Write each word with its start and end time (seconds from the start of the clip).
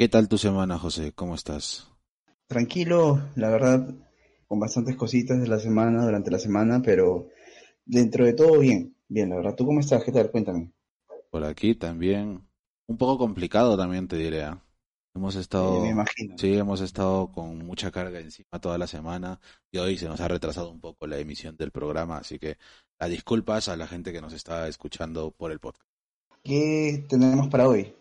¿Qué 0.00 0.08
tal 0.08 0.30
tu 0.30 0.38
semana, 0.38 0.78
José? 0.78 1.12
¿Cómo 1.12 1.34
estás? 1.34 1.86
Tranquilo, 2.46 3.20
la 3.36 3.50
verdad, 3.50 3.86
con 4.48 4.58
bastantes 4.58 4.96
cositas 4.96 5.38
de 5.38 5.46
la 5.46 5.58
semana, 5.58 6.02
durante 6.06 6.30
la 6.30 6.38
semana, 6.38 6.80
pero 6.82 7.28
dentro 7.84 8.24
de 8.24 8.32
todo 8.32 8.60
bien, 8.60 8.96
bien, 9.08 9.28
la 9.28 9.36
verdad. 9.36 9.54
¿Tú 9.54 9.66
cómo 9.66 9.80
estás? 9.80 10.02
¿Qué 10.02 10.10
tal? 10.10 10.30
Cuéntame. 10.30 10.72
Por 11.30 11.44
aquí 11.44 11.74
también, 11.74 12.48
un 12.86 12.96
poco 12.96 13.18
complicado 13.18 13.76
también 13.76 14.08
te 14.08 14.16
diré. 14.16 14.44
¿ah? 14.44 14.64
Hemos 15.14 15.36
estado, 15.36 15.80
Eh, 15.80 15.82
me 15.82 15.90
imagino. 15.90 16.34
sí, 16.38 16.54
hemos 16.56 16.80
estado 16.80 17.30
con 17.30 17.58
mucha 17.58 17.90
carga 17.90 18.20
encima 18.20 18.58
toda 18.58 18.78
la 18.78 18.86
semana 18.86 19.38
y 19.70 19.76
hoy 19.76 19.98
se 19.98 20.08
nos 20.08 20.18
ha 20.22 20.28
retrasado 20.28 20.70
un 20.70 20.80
poco 20.80 21.06
la 21.06 21.18
emisión 21.18 21.58
del 21.58 21.72
programa, 21.72 22.16
así 22.16 22.38
que 22.38 22.56
las 22.98 23.10
disculpas 23.10 23.68
a 23.68 23.76
la 23.76 23.86
gente 23.86 24.14
que 24.14 24.22
nos 24.22 24.32
está 24.32 24.66
escuchando 24.66 25.30
por 25.30 25.52
el 25.52 25.58
podcast. 25.60 25.86
¿Qué 26.42 27.04
tenemos 27.06 27.48
para 27.48 27.68
hoy? 27.68 27.92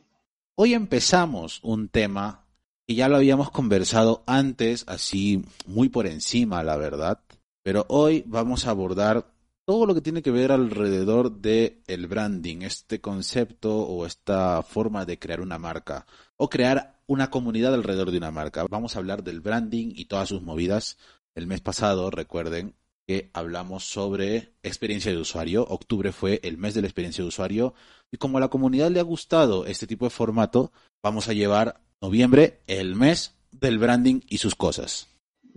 Hoy 0.62 0.74
empezamos 0.74 1.62
un 1.64 1.88
tema 1.88 2.46
que 2.86 2.94
ya 2.94 3.08
lo 3.08 3.16
habíamos 3.16 3.50
conversado 3.50 4.26
antes, 4.28 4.84
así 4.90 5.46
muy 5.66 5.88
por 5.88 6.06
encima, 6.06 6.64
la 6.64 6.76
verdad, 6.76 7.22
pero 7.64 7.86
hoy 7.88 8.26
vamos 8.28 8.68
a 8.68 8.72
abordar 8.72 9.32
todo 9.64 9.86
lo 9.86 9.96
que 9.96 10.02
tiene 10.02 10.22
que 10.22 10.32
ver 10.32 10.52
alrededor 10.52 11.32
de 11.32 11.82
el 11.88 12.08
branding, 12.08 12.64
este 12.64 13.00
concepto 13.00 13.74
o 13.74 14.06
esta 14.06 14.62
forma 14.62 15.06
de 15.06 15.18
crear 15.18 15.40
una 15.40 15.58
marca 15.58 16.06
o 16.36 16.50
crear 16.50 17.00
una 17.08 17.30
comunidad 17.30 17.74
alrededor 17.74 18.12
de 18.12 18.18
una 18.18 18.32
marca. 18.32 18.66
Vamos 18.70 18.98
a 18.98 19.00
hablar 19.00 19.24
del 19.24 19.40
branding 19.40 19.94
y 19.96 20.08
todas 20.08 20.28
sus 20.28 20.42
movidas. 20.42 20.98
El 21.36 21.48
mes 21.48 21.62
pasado, 21.62 22.12
recuerden 22.12 22.76
que 23.10 23.32
hablamos 23.34 23.86
sobre 23.86 24.54
experiencia 24.62 25.12
de 25.12 25.18
usuario. 25.18 25.66
Octubre 25.68 26.12
fue 26.12 26.40
el 26.44 26.60
mes 26.60 26.76
de 26.76 26.82
la 26.82 26.88
experiencia 26.88 27.24
de 27.24 27.30
usuario 27.30 27.74
y 28.12 28.18
como 28.18 28.38
a 28.38 28.40
la 28.40 28.50
comunidad 28.50 28.92
le 28.92 29.00
ha 29.00 29.04
gustado 29.04 29.66
este 29.66 29.88
tipo 29.88 30.06
de 30.06 30.12
formato, 30.12 30.72
vamos 31.02 31.28
a 31.28 31.34
llevar 31.34 31.82
noviembre 32.02 32.60
el 32.68 32.96
mes 32.96 33.34
del 33.52 33.80
branding 33.80 34.20
y 34.30 34.38
sus 34.38 34.54
cosas. 34.54 35.08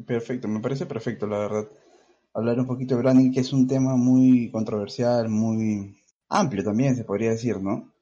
Perfecto, 0.06 0.48
me 0.48 0.60
parece 0.60 0.86
perfecto, 0.86 1.26
la 1.26 1.40
verdad. 1.40 1.68
Hablar 2.32 2.58
un 2.58 2.66
poquito 2.66 2.94
de 2.94 3.02
branding, 3.02 3.30
que 3.30 3.40
es 3.40 3.52
un 3.52 3.68
tema 3.68 3.96
muy 3.96 4.50
controversial, 4.50 5.28
muy 5.28 5.94
amplio 6.30 6.64
también, 6.64 6.96
se 6.96 7.04
podría 7.04 7.32
decir, 7.32 7.60
¿no? 7.60 7.92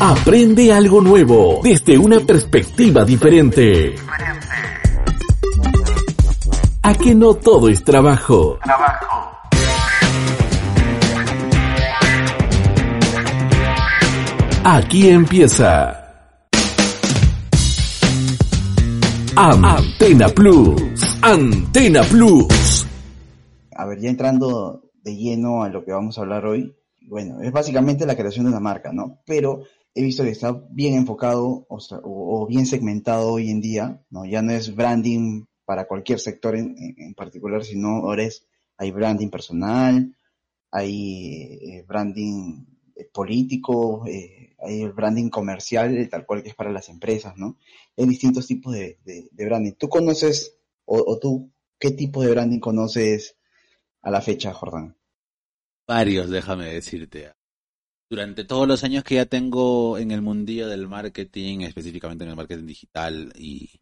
Aprende 0.00 0.72
algo 0.72 1.02
nuevo 1.02 1.60
desde 1.62 1.98
una 1.98 2.20
perspectiva 2.20 3.04
diferente. 3.04 3.94
A 6.88 6.94
que 6.94 7.14
no 7.14 7.34
todo 7.34 7.68
es 7.68 7.82
trabajo. 7.82 8.58
Aquí 14.64 15.08
empieza. 15.08 16.02
Antena 19.36 20.28
Plus. 20.28 20.82
Antena 21.22 22.02
Plus. 22.04 22.86
A 23.76 23.84
ver, 23.86 24.00
ya 24.00 24.08
entrando 24.10 24.82
de 25.02 25.14
lleno 25.16 25.62
a 25.62 25.68
lo 25.68 25.84
que 25.84 25.92
vamos 25.92 26.18
a 26.18 26.22
hablar 26.22 26.46
hoy, 26.46 26.74
bueno, 27.08 27.40
es 27.42 27.52
básicamente 27.52 28.06
la 28.06 28.16
creación 28.16 28.46
de 28.46 28.50
una 28.52 28.60
marca, 28.60 28.92
¿no? 28.92 29.20
Pero 29.26 29.60
he 29.94 30.02
visto 30.02 30.24
que 30.24 30.30
está 30.30 30.58
bien 30.70 30.94
enfocado 30.94 31.66
o, 31.68 31.78
sea, 31.80 31.98
o- 31.98 32.42
o 32.42 32.46
bien 32.46 32.66
segmentado 32.66 33.28
hoy 33.32 33.50
en 33.50 33.60
día, 33.60 34.00
¿no? 34.10 34.24
Ya 34.24 34.42
no 34.42 34.52
es 34.52 34.74
branding 34.74 35.44
para 35.66 35.86
cualquier 35.88 36.20
sector 36.20 36.56
en, 36.56 36.76
en- 36.78 37.14
particular, 37.14 37.64
sino 37.64 37.88
ahora 37.98 38.24
es, 38.24 38.46
hay 38.78 38.92
branding 38.92 39.30
personal, 39.30 40.16
hay 40.70 41.58
eh, 41.62 41.84
branding 41.88 42.64
eh, 42.96 43.08
político, 43.12 44.06
eh, 44.06 44.56
hay 44.60 44.82
el 44.82 44.92
branding 44.92 45.30
comercial, 45.30 46.08
tal 46.10 46.26
cual 46.26 46.42
que 46.42 46.50
es 46.50 46.54
para 46.54 46.72
las 46.72 46.88
empresas, 46.90 47.36
¿no? 47.36 47.58
Hay 47.96 48.06
distintos 48.06 48.46
tipos 48.46 48.74
de, 48.74 48.98
de- 49.04 49.28
de 49.32 49.44
branding. 49.46 49.72
¿Tú 49.78 49.88
conoces, 49.88 50.56
o, 50.86 50.98
o 51.06 51.18
tú, 51.18 51.52
qué 51.78 51.92
tipo 51.92 52.22
de 52.22 52.30
branding 52.32 52.60
conoces 52.60 53.36
a 54.02 54.10
la 54.10 54.22
fecha, 54.22 54.54
Jordán? 54.54 54.96
Varios, 55.88 56.30
déjame 56.30 56.66
decirte. 56.72 57.32
Durante 58.10 58.44
todos 58.44 58.68
los 58.68 58.84
años 58.84 59.04
que 59.04 59.16
ya 59.16 59.26
tengo 59.26 59.98
en 59.98 60.10
el 60.12 60.22
mundillo 60.22 60.68
del 60.68 60.88
marketing, 60.88 61.60
específicamente 61.62 62.24
en 62.24 62.30
el 62.30 62.36
marketing 62.36 62.66
digital 62.66 63.32
y 63.36 63.80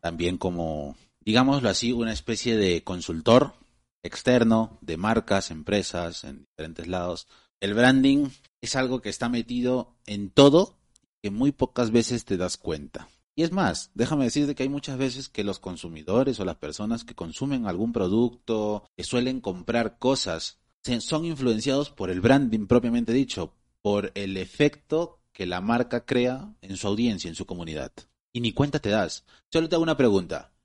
también 0.00 0.38
como, 0.38 0.96
digámoslo 1.26 1.68
así, 1.68 1.92
una 1.92 2.12
especie 2.12 2.56
de 2.56 2.82
consultor 2.84 3.54
externo 4.02 4.78
de 4.80 4.96
marcas, 4.96 5.50
empresas 5.50 6.24
en 6.24 6.46
diferentes 6.46 6.86
lados. 6.86 7.26
El 7.60 7.74
branding 7.74 8.28
es 8.60 8.76
algo 8.76 9.02
que 9.02 9.08
está 9.08 9.28
metido 9.28 9.96
en 10.06 10.30
todo 10.30 10.78
que 11.22 11.30
muy 11.30 11.50
pocas 11.52 11.90
veces 11.90 12.24
te 12.24 12.36
das 12.36 12.56
cuenta. 12.56 13.08
Y 13.34 13.42
es 13.42 13.52
más, 13.52 13.90
déjame 13.94 14.24
decirte 14.24 14.54
que 14.54 14.62
hay 14.62 14.68
muchas 14.68 14.96
veces 14.96 15.28
que 15.28 15.44
los 15.44 15.58
consumidores 15.58 16.40
o 16.40 16.44
las 16.44 16.56
personas 16.56 17.04
que 17.04 17.14
consumen 17.14 17.66
algún 17.66 17.92
producto, 17.92 18.84
que 18.96 19.04
suelen 19.04 19.40
comprar 19.40 19.98
cosas, 19.98 20.58
son 21.00 21.24
influenciados 21.24 21.90
por 21.90 22.10
el 22.10 22.20
branding 22.20 22.66
propiamente 22.66 23.12
dicho, 23.12 23.52
por 23.82 24.12
el 24.14 24.36
efecto 24.36 25.18
que 25.32 25.44
la 25.44 25.60
marca 25.60 26.06
crea 26.06 26.54
en 26.62 26.76
su 26.76 26.86
audiencia, 26.86 27.28
en 27.28 27.34
su 27.34 27.44
comunidad. 27.44 27.92
Y 28.32 28.40
ni 28.40 28.52
cuenta 28.52 28.78
te 28.78 28.90
das. 28.90 29.24
Solo 29.52 29.68
te 29.68 29.74
hago 29.74 29.82
una 29.82 29.96
pregunta. 29.96 30.55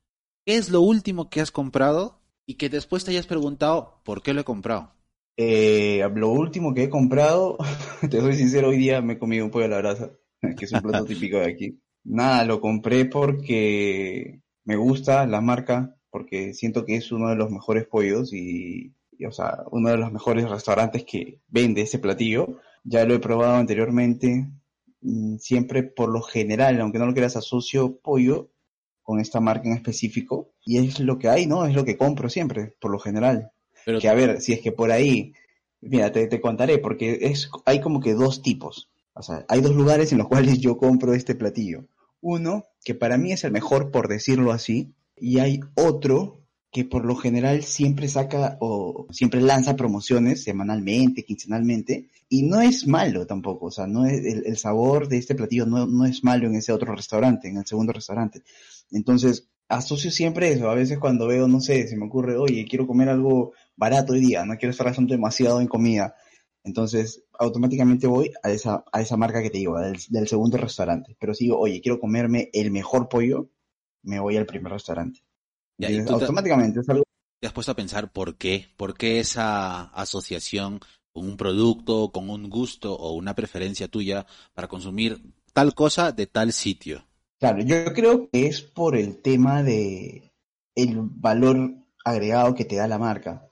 ¿Qué 0.44 0.56
es 0.56 0.70
lo 0.70 0.80
último 0.80 1.30
que 1.30 1.40
has 1.40 1.52
comprado 1.52 2.18
y 2.46 2.54
que 2.54 2.68
después 2.68 3.04
te 3.04 3.12
hayas 3.12 3.28
preguntado 3.28 4.00
por 4.04 4.22
qué 4.22 4.34
lo 4.34 4.40
he 4.40 4.44
comprado? 4.44 4.92
Eh, 5.36 6.04
lo 6.16 6.30
último 6.30 6.74
que 6.74 6.84
he 6.84 6.90
comprado, 6.90 7.58
te 8.10 8.20
soy 8.20 8.34
sincero, 8.34 8.70
hoy 8.70 8.76
día 8.76 9.00
me 9.02 9.12
he 9.12 9.18
comido 9.18 9.44
un 9.44 9.52
pollo 9.52 9.66
a 9.66 9.68
la 9.68 9.78
brasa, 9.78 10.10
que 10.58 10.64
es 10.64 10.72
un 10.72 10.82
plato 10.82 11.04
típico 11.04 11.38
de 11.38 11.46
aquí. 11.46 11.80
Nada, 12.02 12.44
lo 12.44 12.60
compré 12.60 13.04
porque 13.04 14.40
me 14.64 14.74
gusta 14.74 15.26
la 15.26 15.40
marca, 15.40 15.96
porque 16.10 16.54
siento 16.54 16.84
que 16.84 16.96
es 16.96 17.12
uno 17.12 17.28
de 17.28 17.36
los 17.36 17.48
mejores 17.50 17.86
pollos 17.86 18.32
y, 18.32 18.96
y, 19.12 19.24
o 19.26 19.30
sea, 19.30 19.58
uno 19.70 19.90
de 19.90 19.96
los 19.96 20.10
mejores 20.10 20.50
restaurantes 20.50 21.04
que 21.04 21.40
vende 21.46 21.82
ese 21.82 22.00
platillo. 22.00 22.58
Ya 22.82 23.04
lo 23.04 23.14
he 23.14 23.20
probado 23.20 23.54
anteriormente, 23.54 24.48
mm, 25.02 25.36
siempre 25.36 25.84
por 25.84 26.10
lo 26.10 26.20
general, 26.20 26.80
aunque 26.80 26.98
no 26.98 27.06
lo 27.06 27.12
quieras, 27.12 27.36
asocio 27.36 28.00
pollo 28.00 28.51
con 29.02 29.20
esta 29.20 29.40
marca 29.40 29.68
en 29.68 29.74
específico 29.74 30.50
y 30.64 30.78
es 30.78 31.00
lo 31.00 31.18
que 31.18 31.28
hay, 31.28 31.46
¿no? 31.46 31.66
Es 31.66 31.74
lo 31.74 31.84
que 31.84 31.96
compro 31.96 32.28
siempre, 32.28 32.74
por 32.80 32.90
lo 32.90 32.98
general. 32.98 33.50
Pero 33.84 33.98
Que 34.00 34.08
a 34.08 34.14
ver, 34.14 34.40
si 34.40 34.52
es 34.52 34.60
que 34.60 34.72
por 34.72 34.92
ahí, 34.92 35.32
mira, 35.80 36.12
te, 36.12 36.26
te 36.28 36.40
contaré, 36.40 36.78
porque 36.78 37.18
es, 37.22 37.50
hay 37.64 37.80
como 37.80 38.00
que 38.00 38.14
dos 38.14 38.42
tipos. 38.42 38.90
O 39.14 39.22
sea, 39.22 39.44
hay 39.48 39.60
dos 39.60 39.74
lugares 39.74 40.12
en 40.12 40.18
los 40.18 40.28
cuales 40.28 40.58
yo 40.60 40.76
compro 40.76 41.14
este 41.14 41.34
platillo. 41.34 41.84
Uno, 42.20 42.64
que 42.84 42.94
para 42.94 43.18
mí 43.18 43.32
es 43.32 43.44
el 43.44 43.52
mejor, 43.52 43.90
por 43.90 44.08
decirlo 44.08 44.52
así, 44.52 44.94
y 45.16 45.40
hay 45.40 45.60
otro 45.74 46.41
que 46.72 46.86
por 46.86 47.04
lo 47.04 47.16
general 47.16 47.62
siempre 47.64 48.08
saca 48.08 48.56
o 48.60 49.06
siempre 49.10 49.42
lanza 49.42 49.76
promociones 49.76 50.42
semanalmente, 50.42 51.22
quincenalmente, 51.22 52.08
y 52.30 52.44
no 52.44 52.62
es 52.62 52.86
malo 52.86 53.26
tampoco, 53.26 53.66
o 53.66 53.70
sea, 53.70 53.86
no 53.86 54.06
es, 54.06 54.24
el, 54.24 54.56
sabor 54.56 55.06
de 55.06 55.18
este 55.18 55.34
platillo 55.34 55.66
no, 55.66 55.86
no 55.86 56.06
es 56.06 56.24
malo 56.24 56.46
en 56.46 56.54
ese 56.56 56.72
otro 56.72 56.94
restaurante, 56.94 57.48
en 57.48 57.58
el 57.58 57.66
segundo 57.66 57.92
restaurante. 57.92 58.42
Entonces, 58.90 59.50
asocio 59.68 60.10
siempre 60.10 60.50
eso, 60.50 60.70
a 60.70 60.74
veces 60.74 60.98
cuando 60.98 61.26
veo, 61.26 61.46
no 61.46 61.60
sé, 61.60 61.86
se 61.88 61.96
me 61.96 62.06
ocurre, 62.06 62.36
oye, 62.38 62.66
quiero 62.66 62.86
comer 62.86 63.10
algo 63.10 63.52
barato 63.76 64.14
hoy 64.14 64.20
día, 64.20 64.46
no 64.46 64.56
quiero 64.56 64.70
estar 64.70 64.86
gastando 64.86 65.12
demasiado 65.12 65.60
en 65.60 65.68
comida. 65.68 66.14
Entonces, 66.64 67.22
automáticamente 67.38 68.06
voy 68.06 68.32
a 68.42 68.50
esa, 68.50 68.82
a 68.90 69.02
esa 69.02 69.18
marca 69.18 69.42
que 69.42 69.50
te 69.50 69.58
digo, 69.58 69.78
del, 69.78 69.98
del 70.08 70.26
segundo 70.26 70.56
restaurante. 70.56 71.16
Pero 71.20 71.34
si 71.34 71.44
digo, 71.44 71.58
oye, 71.58 71.82
quiero 71.82 72.00
comerme 72.00 72.48
el 72.54 72.70
mejor 72.70 73.10
pollo, 73.10 73.50
me 74.02 74.20
voy 74.20 74.38
al 74.38 74.46
primer 74.46 74.72
restaurante. 74.72 75.20
Ya, 75.82 75.90
y 75.90 75.98
Entonces, 75.98 76.06
tú 76.06 76.16
te- 76.16 76.26
automáticamente 76.26 76.80
¿Te 77.40 77.46
has 77.46 77.52
puesto 77.52 77.72
a 77.72 77.76
pensar 77.76 78.12
por 78.12 78.36
qué? 78.36 78.68
¿Por 78.76 78.94
qué 78.96 79.20
esa 79.20 79.82
asociación 79.84 80.80
con 81.12 81.26
un 81.26 81.36
producto, 81.36 82.10
con 82.12 82.30
un 82.30 82.48
gusto 82.48 82.94
o 82.94 83.12
una 83.12 83.34
preferencia 83.34 83.88
tuya 83.88 84.26
para 84.54 84.68
consumir 84.68 85.20
tal 85.52 85.74
cosa 85.74 86.12
de 86.12 86.26
tal 86.26 86.52
sitio? 86.52 87.04
Claro, 87.40 87.62
yo 87.62 87.92
creo 87.92 88.30
que 88.30 88.46
es 88.46 88.62
por 88.62 88.96
el 88.96 89.20
tema 89.20 89.62
de 89.62 90.32
el 90.74 90.98
valor 91.00 91.74
agregado 92.04 92.54
que 92.54 92.64
te 92.64 92.76
da 92.76 92.86
la 92.88 92.98
marca 92.98 93.48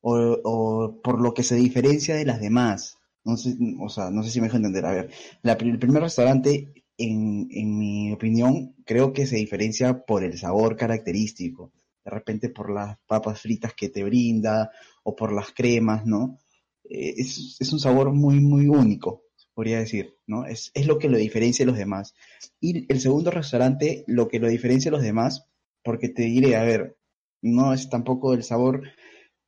o, 0.00 1.00
por 1.02 1.20
lo 1.20 1.34
que 1.34 1.42
se 1.42 1.54
diferencia 1.56 2.14
de 2.16 2.24
las 2.24 2.40
demás. 2.40 2.98
No 3.24 3.36
sé, 3.36 3.56
o 3.80 3.88
sea, 3.88 4.10
no 4.10 4.22
sé 4.22 4.30
si 4.30 4.40
me 4.40 4.46
dejo 4.48 4.56
entender. 4.56 4.84
A 4.86 4.92
ver, 4.92 5.10
el 5.42 5.78
primer 5.78 6.02
restaurante, 6.02 6.83
en, 6.98 7.48
en 7.50 7.78
mi 7.78 8.12
opinión, 8.12 8.74
creo 8.84 9.12
que 9.12 9.26
se 9.26 9.36
diferencia 9.36 10.04
por 10.04 10.24
el 10.24 10.38
sabor 10.38 10.76
característico. 10.76 11.72
De 12.04 12.10
repente 12.10 12.50
por 12.50 12.70
las 12.72 12.98
papas 13.06 13.40
fritas 13.40 13.72
que 13.74 13.88
te 13.88 14.04
brinda 14.04 14.70
o 15.02 15.16
por 15.16 15.32
las 15.32 15.52
cremas, 15.52 16.04
¿no? 16.04 16.38
Eh, 16.84 17.14
es, 17.16 17.56
es, 17.58 17.72
un 17.72 17.80
sabor 17.80 18.12
muy, 18.12 18.40
muy 18.40 18.68
único, 18.68 19.24
podría 19.54 19.78
decir, 19.78 20.14
¿no? 20.26 20.44
Es, 20.44 20.70
es 20.74 20.86
lo 20.86 20.98
que 20.98 21.08
lo 21.08 21.16
diferencia 21.16 21.64
de 21.64 21.70
los 21.70 21.78
demás. 21.78 22.14
Y 22.60 22.92
el 22.92 23.00
segundo 23.00 23.30
restaurante, 23.30 24.04
lo 24.06 24.28
que 24.28 24.38
lo 24.38 24.48
diferencia 24.48 24.90
de 24.90 24.96
los 24.96 25.04
demás, 25.04 25.46
porque 25.82 26.08
te 26.10 26.22
diré, 26.22 26.56
a 26.56 26.64
ver, 26.64 26.98
no 27.40 27.72
es 27.72 27.88
tampoco 27.88 28.34
el 28.34 28.42
sabor 28.42 28.82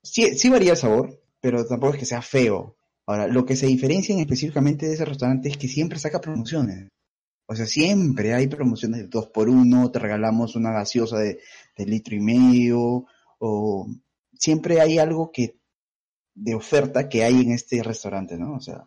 sí, 0.07 0.39
sí 0.39 0.49
varía 0.49 0.73
el 0.73 0.77
sabor, 0.77 1.21
pero 1.41 1.67
tampoco 1.67 1.95
es 1.95 2.01
que 2.01 2.07
sea 2.07 2.23
feo. 2.23 2.77
Ahora, 3.07 3.27
lo 3.29 3.45
que 3.45 3.57
se 3.57 3.67
diferencia 3.67 4.19
específicamente 4.19 4.87
de 4.87 4.95
ese 4.95 5.05
restaurante 5.05 5.49
es 5.49 5.57
que 5.57 5.69
siempre 5.69 5.99
saca 5.99 6.21
promociones. 6.21 6.89
O 7.47 7.55
sea, 7.55 7.67
siempre 7.67 8.35
hay 8.35 8.49
promociones 8.49 9.01
de 9.01 9.07
dos 9.07 9.29
por 9.29 9.49
uno, 9.49 9.91
te 9.91 10.01
regalamos 10.01 10.57
una 10.57 10.73
gaseosa 10.73 11.19
de, 11.19 11.39
litro 11.79 12.17
y 12.17 12.21
medio, 12.21 13.07
o 13.39 13.89
siempre 14.33 14.81
hay 14.81 14.99
algo 14.99 15.31
que 15.31 15.59
de 16.35 16.55
oferta 16.55 17.09
que 17.09 17.25
hay 17.25 17.41
en 17.41 17.53
este 17.53 17.83
restaurante, 17.83 18.37
¿no? 18.37 18.55
O 18.55 18.61
sea, 18.61 18.85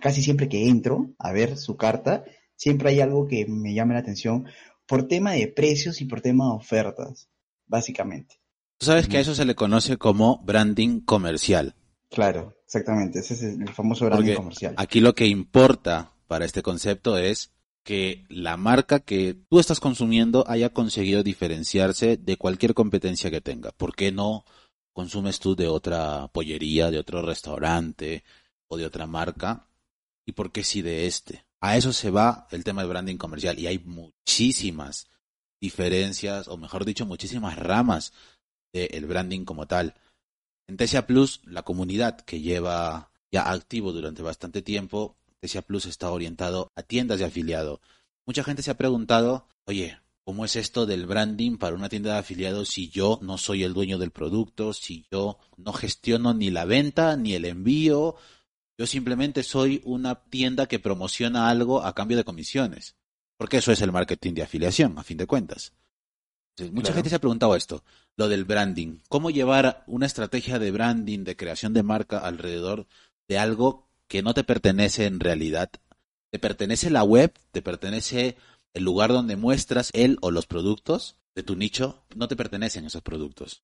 casi 0.00 0.22
siempre 0.22 0.48
que 0.48 0.68
entro 0.68 1.14
a 1.18 1.32
ver 1.32 1.56
su 1.56 1.76
carta, 1.76 2.24
siempre 2.56 2.90
hay 2.90 3.00
algo 3.00 3.26
que 3.26 3.46
me 3.46 3.72
llama 3.72 3.94
la 3.94 4.00
atención 4.00 4.46
por 4.86 5.08
tema 5.08 5.32
de 5.32 5.48
precios 5.48 6.00
y 6.00 6.04
por 6.04 6.20
tema 6.20 6.46
de 6.46 6.56
ofertas, 6.56 7.28
básicamente. 7.66 8.40
Tú 8.78 8.86
sabes 8.86 9.08
que 9.08 9.16
a 9.16 9.20
eso 9.20 9.34
se 9.34 9.44
le 9.44 9.54
conoce 9.54 9.96
como 9.96 10.38
branding 10.44 11.00
comercial. 11.00 11.74
Claro, 12.10 12.56
exactamente. 12.64 13.20
Ese 13.20 13.34
es 13.34 13.42
el 13.42 13.68
famoso 13.70 14.06
branding 14.06 14.34
comercial. 14.34 14.74
Aquí 14.76 15.00
lo 15.00 15.14
que 15.14 15.26
importa 15.26 16.12
para 16.26 16.44
este 16.44 16.62
concepto 16.62 17.18
es 17.18 17.52
que 17.88 18.26
la 18.28 18.58
marca 18.58 19.00
que 19.00 19.32
tú 19.32 19.58
estás 19.58 19.80
consumiendo 19.80 20.44
haya 20.46 20.74
conseguido 20.74 21.22
diferenciarse 21.22 22.18
de 22.18 22.36
cualquier 22.36 22.74
competencia 22.74 23.30
que 23.30 23.40
tenga. 23.40 23.72
¿Por 23.72 23.96
qué 23.96 24.12
no 24.12 24.44
consumes 24.92 25.40
tú 25.40 25.56
de 25.56 25.68
otra 25.68 26.28
pollería, 26.28 26.90
de 26.90 26.98
otro 26.98 27.22
restaurante 27.22 28.24
o 28.66 28.76
de 28.76 28.84
otra 28.84 29.06
marca? 29.06 29.70
¿Y 30.26 30.32
por 30.32 30.52
qué 30.52 30.64
sí 30.64 30.82
de 30.82 31.06
este? 31.06 31.46
A 31.62 31.78
eso 31.78 31.94
se 31.94 32.10
va 32.10 32.46
el 32.50 32.62
tema 32.62 32.82
del 32.82 32.90
branding 32.90 33.16
comercial 33.16 33.58
y 33.58 33.68
hay 33.68 33.78
muchísimas 33.78 35.08
diferencias, 35.58 36.46
o 36.48 36.58
mejor 36.58 36.84
dicho, 36.84 37.06
muchísimas 37.06 37.56
ramas 37.56 38.12
del 38.70 39.06
branding 39.06 39.46
como 39.46 39.66
tal. 39.66 39.94
En 40.66 40.76
Tesia 40.76 41.06
Plus, 41.06 41.40
la 41.46 41.62
comunidad 41.62 42.20
que 42.20 42.42
lleva 42.42 43.12
ya 43.32 43.50
activo 43.50 43.94
durante 43.94 44.20
bastante 44.20 44.60
tiempo, 44.60 45.17
Tesia 45.40 45.62
Plus 45.62 45.86
está 45.86 46.10
orientado 46.10 46.70
a 46.74 46.82
tiendas 46.82 47.18
de 47.18 47.24
afiliado. 47.24 47.80
Mucha 48.26 48.44
gente 48.44 48.62
se 48.62 48.70
ha 48.70 48.76
preguntado, 48.76 49.46
oye, 49.66 49.98
¿cómo 50.24 50.44
es 50.44 50.56
esto 50.56 50.84
del 50.84 51.06
branding 51.06 51.56
para 51.56 51.76
una 51.76 51.88
tienda 51.88 52.12
de 52.12 52.18
afiliado 52.18 52.64
si 52.64 52.90
yo 52.90 53.18
no 53.22 53.38
soy 53.38 53.62
el 53.62 53.74
dueño 53.74 53.98
del 53.98 54.10
producto, 54.10 54.72
si 54.72 55.06
yo 55.10 55.38
no 55.56 55.72
gestiono 55.72 56.34
ni 56.34 56.50
la 56.50 56.64
venta 56.64 57.16
ni 57.16 57.34
el 57.34 57.44
envío? 57.44 58.16
Yo 58.76 58.86
simplemente 58.86 59.42
soy 59.42 59.80
una 59.84 60.24
tienda 60.24 60.66
que 60.66 60.78
promociona 60.78 61.48
algo 61.48 61.82
a 61.82 61.94
cambio 61.94 62.16
de 62.16 62.24
comisiones. 62.24 62.96
Porque 63.36 63.58
eso 63.58 63.72
es 63.72 63.80
el 63.82 63.92
marketing 63.92 64.34
de 64.34 64.42
afiliación, 64.42 64.98
a 64.98 65.04
fin 65.04 65.16
de 65.16 65.26
cuentas. 65.26 65.72
Mucha 66.72 66.92
gente 66.92 67.08
se 67.08 67.14
ha 67.14 67.20
preguntado 67.20 67.54
esto, 67.54 67.84
lo 68.16 68.28
del 68.28 68.44
branding. 68.44 68.98
¿Cómo 69.08 69.30
llevar 69.30 69.84
una 69.86 70.06
estrategia 70.06 70.58
de 70.58 70.72
branding, 70.72 71.20
de 71.20 71.36
creación 71.36 71.72
de 71.72 71.84
marca 71.84 72.18
alrededor 72.18 72.88
de 73.28 73.38
algo 73.38 73.87
que 74.08 74.22
no 74.22 74.34
te 74.34 74.44
pertenece 74.44 75.06
en 75.06 75.20
realidad? 75.20 75.70
¿Te 76.30 76.38
pertenece 76.38 76.90
la 76.90 77.04
web? 77.04 77.32
¿Te 77.52 77.62
pertenece 77.62 78.36
el 78.74 78.84
lugar 78.84 79.10
donde 79.12 79.36
muestras 79.36 79.90
él 79.92 80.18
o 80.20 80.30
los 80.30 80.46
productos 80.46 81.18
de 81.34 81.42
tu 81.42 81.56
nicho? 81.56 82.04
No 82.16 82.26
te 82.28 82.36
pertenecen 82.36 82.84
esos 82.84 83.02
productos. 83.02 83.62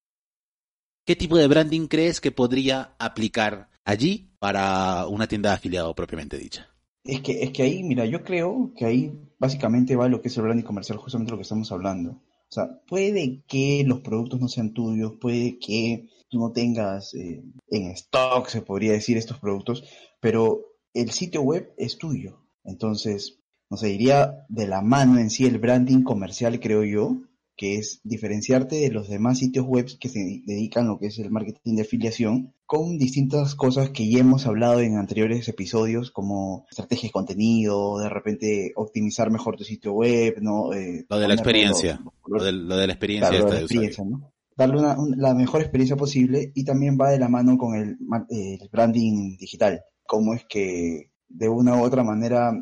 ¿Qué 1.07 1.17
tipo 1.17 1.37
de 1.37 1.49
branding 1.49 1.87
crees 1.87 2.21
que 2.21 2.31
podría 2.31 2.95
aplicar 2.99 3.69
allí 3.85 4.31
para 4.39 5.07
una 5.07 5.27
tienda 5.27 5.51
de 5.51 5.57
afiliado 5.57 5.95
propiamente 5.95 6.39
dicha? 6.39 6.71
Es 7.03 7.21
que, 7.21 7.43
es 7.43 7.51
que 7.51 7.63
ahí, 7.63 7.83
mira, 7.83 8.07
yo 8.07 8.25
creo 8.25 8.73
que 8.75 8.87
ahí 8.87 9.13
básicamente 9.39 9.97
va 9.97 10.09
lo 10.09 10.23
que 10.23 10.29
es 10.29 10.37
el 10.39 10.45
branding 10.45 10.65
comercial, 10.65 10.97
justamente 10.97 11.33
lo 11.33 11.37
que 11.37 11.43
estamos 11.43 11.71
hablando. 11.73 12.13
O 12.13 12.53
sea, 12.55 12.81
puede 12.87 13.43
que 13.47 13.85
los 13.87 14.01
productos 14.01 14.41
no 14.41 14.49
sean 14.49 14.73
tuyos, 14.73 15.13
puede 15.21 15.59
que 15.59 16.09
tú 16.35 16.41
no 16.41 16.51
tengas 16.51 17.15
eh, 17.15 17.45
en 17.71 17.91
stock, 17.93 18.49
se 18.49 18.61
podría 18.61 18.93
decir, 18.93 19.17
estos 19.17 19.39
productos, 19.39 19.85
pero 20.21 20.63
el 20.93 21.13
sitio 21.13 21.43
web 21.43 21.73
es 21.77 21.97
tuyo. 21.97 22.41
Entonces, 22.65 23.39
no 23.71 23.77
sé, 23.77 23.93
iría 23.93 24.45
de 24.49 24.67
la 24.67 24.83
mano 24.83 25.19
en 25.21 25.31
sí 25.31 25.47
el 25.47 25.59
branding 25.59 26.03
comercial, 26.03 26.59
creo 26.59 26.83
yo, 26.83 27.19
que 27.57 27.77
es 27.77 28.01
diferenciarte 28.03 28.75
de 28.75 28.91
los 28.91 29.09
demás 29.09 29.39
sitios 29.39 29.65
web 29.65 29.87
que 30.01 30.09
se 30.09 30.43
dedican 30.45 30.87
a 30.87 30.89
lo 30.89 30.99
que 30.99 31.07
es 31.07 31.21
el 31.21 31.31
marketing 31.31 31.77
de 31.77 31.83
afiliación 31.83 32.53
con 32.67 32.99
distintas 32.99 33.55
cosas 33.55 33.91
que 33.91 34.11
ya 34.11 34.19
hemos 34.19 34.45
hablado 34.47 34.81
en 34.81 34.97
anteriores 34.99 35.47
episodios 35.49 36.11
como 36.11 36.67
estrategia 36.69 37.11
de 37.11 37.13
contenido, 37.13 37.99
de 38.01 38.09
repente 38.09 38.73
optimizar 38.75 39.31
mejor 39.31 39.57
tu 39.57 39.63
sitio 39.63 39.93
web, 39.93 40.39
¿no? 40.41 40.73
Eh, 40.73 41.07
lo 41.09 41.19
de 41.21 41.29
la 41.29 41.35
experiencia, 41.35 42.01
lo, 42.27 42.43
de, 42.43 42.51
la 42.53 42.85
experiencia. 42.87 43.31
de 43.31 43.39
la 43.39 43.61
experiencia 43.61 44.05
¿no? 44.05 44.34
Darle 44.57 44.79
una, 44.79 44.97
la 45.17 45.35
mejor 45.35 45.61
experiencia 45.61 45.97
posible 45.97 46.53
y 46.55 46.65
también 46.65 46.97
va 47.01 47.11
de 47.11 47.19
la 47.19 47.29
mano 47.29 47.59
con 47.59 47.75
el, 47.75 47.97
el 48.29 48.69
branding 48.71 49.37
digital. 49.37 49.83
Cómo 50.07 50.35
es 50.35 50.45
que 50.49 51.11
de 51.29 51.49
una 51.49 51.77
u 51.77 51.83
otra 51.83 52.05
manera 52.05 52.53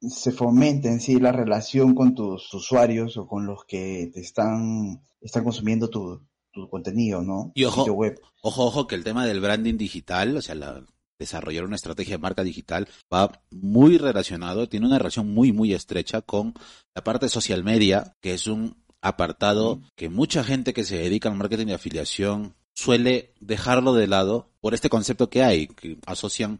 se 0.00 0.30
fomente 0.32 0.88
en 0.88 1.00
sí 1.00 1.18
la 1.18 1.32
relación 1.32 1.94
con 1.94 2.14
tus 2.14 2.52
usuarios 2.54 3.16
o 3.16 3.26
con 3.26 3.46
los 3.46 3.64
que 3.66 4.10
te 4.12 4.20
están, 4.20 5.02
están 5.20 5.44
consumiendo 5.44 5.88
tu, 5.88 6.20
tu 6.52 6.68
contenido, 6.68 7.22
¿no? 7.22 7.52
Y 7.54 7.64
ojo, 7.64 7.84
web. 7.92 8.20
ojo, 8.42 8.66
ojo, 8.66 8.86
que 8.86 8.94
el 8.94 9.04
tema 9.04 9.26
del 9.26 9.40
branding 9.40 9.76
digital, 9.76 10.36
o 10.36 10.42
sea, 10.42 10.54
la, 10.54 10.84
desarrollar 11.18 11.64
una 11.64 11.76
estrategia 11.76 12.16
de 12.16 12.22
marca 12.22 12.44
digital 12.44 12.88
va 13.12 13.42
muy 13.50 13.98
relacionado, 13.98 14.68
tiene 14.68 14.86
una 14.86 14.98
relación 14.98 15.32
muy, 15.32 15.52
muy 15.52 15.74
estrecha 15.74 16.22
con 16.22 16.54
la 16.94 17.02
parte 17.02 17.28
social 17.28 17.64
media, 17.64 18.16
que 18.20 18.34
es 18.34 18.46
un 18.46 18.76
apartado 19.00 19.80
que 19.96 20.08
mucha 20.08 20.44
gente 20.44 20.72
que 20.72 20.84
se 20.84 20.98
dedica 20.98 21.28
al 21.28 21.36
marketing 21.36 21.66
de 21.66 21.74
afiliación 21.74 22.54
suele 22.74 23.34
dejarlo 23.40 23.94
de 23.94 24.06
lado 24.06 24.50
por 24.60 24.74
este 24.74 24.88
concepto 24.88 25.30
que 25.30 25.42
hay, 25.42 25.68
que 25.68 25.98
asocian 26.06 26.58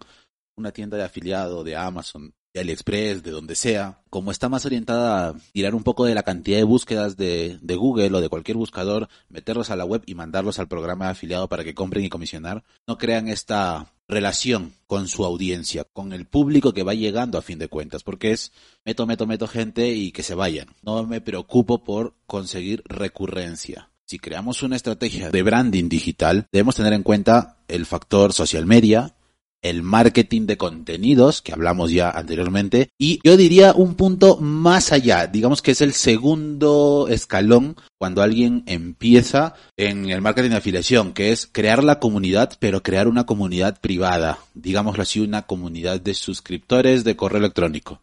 una 0.57 0.73
tienda 0.73 0.97
de 0.97 1.05
afiliado 1.05 1.65
de 1.65 1.77
Amazon 1.77 2.35
de 2.59 2.63
AliExpress, 2.63 3.23
de 3.23 3.31
donde 3.31 3.55
sea, 3.55 4.01
como 4.11 4.31
está 4.31 4.49
más 4.49 4.67
orientada 4.67 5.29
a 5.29 5.35
tirar 5.53 5.75
un 5.75 5.85
poco 5.85 6.05
de 6.05 6.15
la 6.15 6.25
cantidad 6.25 6.59
de 6.59 6.65
búsquedas 6.65 7.17
de, 7.17 7.59
de, 7.63 7.77
Google 7.77 8.17
o 8.17 8.21
de 8.21 8.29
cualquier 8.29 8.57
buscador, 8.57 9.09
meterlos 9.29 9.71
a 9.71 9.77
la 9.77 9.85
web 9.85 10.03
y 10.07 10.15
mandarlos 10.15 10.59
al 10.59 10.69
programa 10.69 11.09
afiliado 11.09 11.49
para 11.49 11.65
que 11.65 11.75
compren 11.75 12.05
y 12.05 12.09
comisionar, 12.09 12.65
no 12.87 12.99
crean 12.99 13.29
esta 13.29 13.93
relación 14.09 14.73
con 14.87 15.07
su 15.07 15.25
audiencia, 15.25 15.85
con 15.85 16.13
el 16.13 16.27
público 16.27 16.73
que 16.73 16.83
va 16.83 16.95
llegando 16.95 17.39
a 17.39 17.43
fin 17.43 17.59
de 17.59 17.69
cuentas, 17.69 18.03
porque 18.03 18.33
es 18.33 18.53
meto, 18.85 19.07
meto, 19.07 19.27
meto 19.27 19.47
gente 19.47 19.91
y 19.91 20.11
que 20.13 20.23
se 20.23 20.35
vayan. 20.35 20.69
No 20.83 21.05
me 21.05 21.21
preocupo 21.21 21.85
por 21.85 22.15
conseguir 22.27 22.83
recurrencia. 22.87 23.91
Si 24.07 24.19
creamos 24.19 24.63
una 24.63 24.77
estrategia 24.77 25.31
de 25.31 25.43
branding 25.43 25.91
digital, 25.91 26.47
debemos 26.51 26.77
tener 26.77 26.95
en 26.95 27.03
cuenta 27.03 27.59
el 27.69 27.85
factor 27.85 28.33
social 28.33 28.65
media, 28.65 29.15
el 29.63 29.83
marketing 29.83 30.47
de 30.47 30.57
contenidos, 30.57 31.43
que 31.43 31.53
hablamos 31.53 31.91
ya 31.91 32.11
anteriormente, 32.11 32.91
y 32.99 33.21
yo 33.25 33.37
diría 33.37 33.73
un 33.73 33.95
punto 33.95 34.37
más 34.37 34.93
allá, 34.93 35.27
digamos 35.27 35.63
que 35.63 35.73
es 35.73 35.81
el 35.81 35.93
segundo 35.93 37.07
escalón 37.09 37.77
cuando 37.99 38.23
alguien 38.23 38.63
empieza 38.67 39.55
en 39.77 40.11
el 40.11 40.23
marketing 40.23 40.51
de 40.51 40.57
afiliación, 40.57 41.13
que 41.13 41.33
es 41.33 41.49
crear 41.51 41.83
la 41.83 41.99
comunidad, 41.99 42.57
pero 42.61 42.83
crear 42.83 43.09
una 43.09 43.27
comunidad 43.27 43.81
privada, 43.81 44.39
digámoslo 44.55 45.03
así, 45.03 45.21
una 45.21 45.43
comunidad 45.43 46.01
de 46.01 46.15
suscriptores 46.15 47.05
de 47.05 47.17
correo 47.17 47.39
electrónico. 47.41 48.03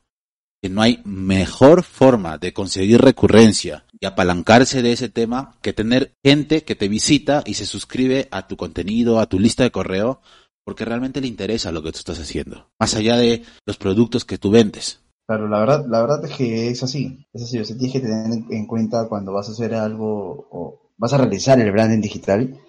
Que 0.62 0.70
no 0.70 0.82
hay 0.82 1.00
mejor 1.06 1.84
forma 1.84 2.38
de 2.38 2.52
conseguir 2.52 3.00
recurrencia 3.00 3.86
y 4.00 4.06
apalancarse 4.06 4.82
de 4.82 4.94
ese 4.94 5.10
tema 5.10 5.56
que 5.62 5.74
tener 5.74 6.14
gente 6.24 6.64
que 6.64 6.76
te 6.76 6.88
visita 6.88 7.44
y 7.46 7.54
se 7.54 7.66
suscribe 7.66 8.28
a 8.32 8.48
tu 8.48 8.58
contenido, 8.58 9.20
a 9.20 9.28
tu 9.28 9.40
lista 9.40 9.64
de 9.64 9.72
correo, 9.72 10.22
porque 10.66 10.84
realmente 10.84 11.22
le 11.22 11.28
interesa 11.28 11.72
lo 11.72 11.82
que 11.82 11.92
tú 11.92 12.00
estás 12.00 12.20
haciendo, 12.20 12.68
más 12.80 12.96
allá 12.96 13.16
de 13.16 13.44
los 13.66 13.78
productos 13.78 14.26
que 14.26 14.38
tú 14.38 14.52
vendes. 14.52 15.00
Claro, 15.28 15.48
la 15.48 15.60
verdad, 15.60 15.86
la 15.88 16.02
verdad 16.02 16.26
es 16.26 16.36
que 16.36 16.70
es 16.70 16.84
así, 16.84 17.26
es 17.34 17.44
así, 17.44 17.60
o 17.60 17.66
sea, 17.66 17.78
tienes 17.78 17.94
que 17.94 18.02
tener 18.02 18.44
en 18.50 18.68
cuenta 18.68 19.08
cuando 19.08 19.32
vas 19.32 19.48
a 19.48 19.54
hacer 19.54 19.74
algo 19.74 20.48
o 20.52 20.92
vas 20.98 21.14
a 21.14 21.18
realizar 21.18 21.60
el 21.60 21.72
branding 21.72 22.02
digital, 22.02 22.60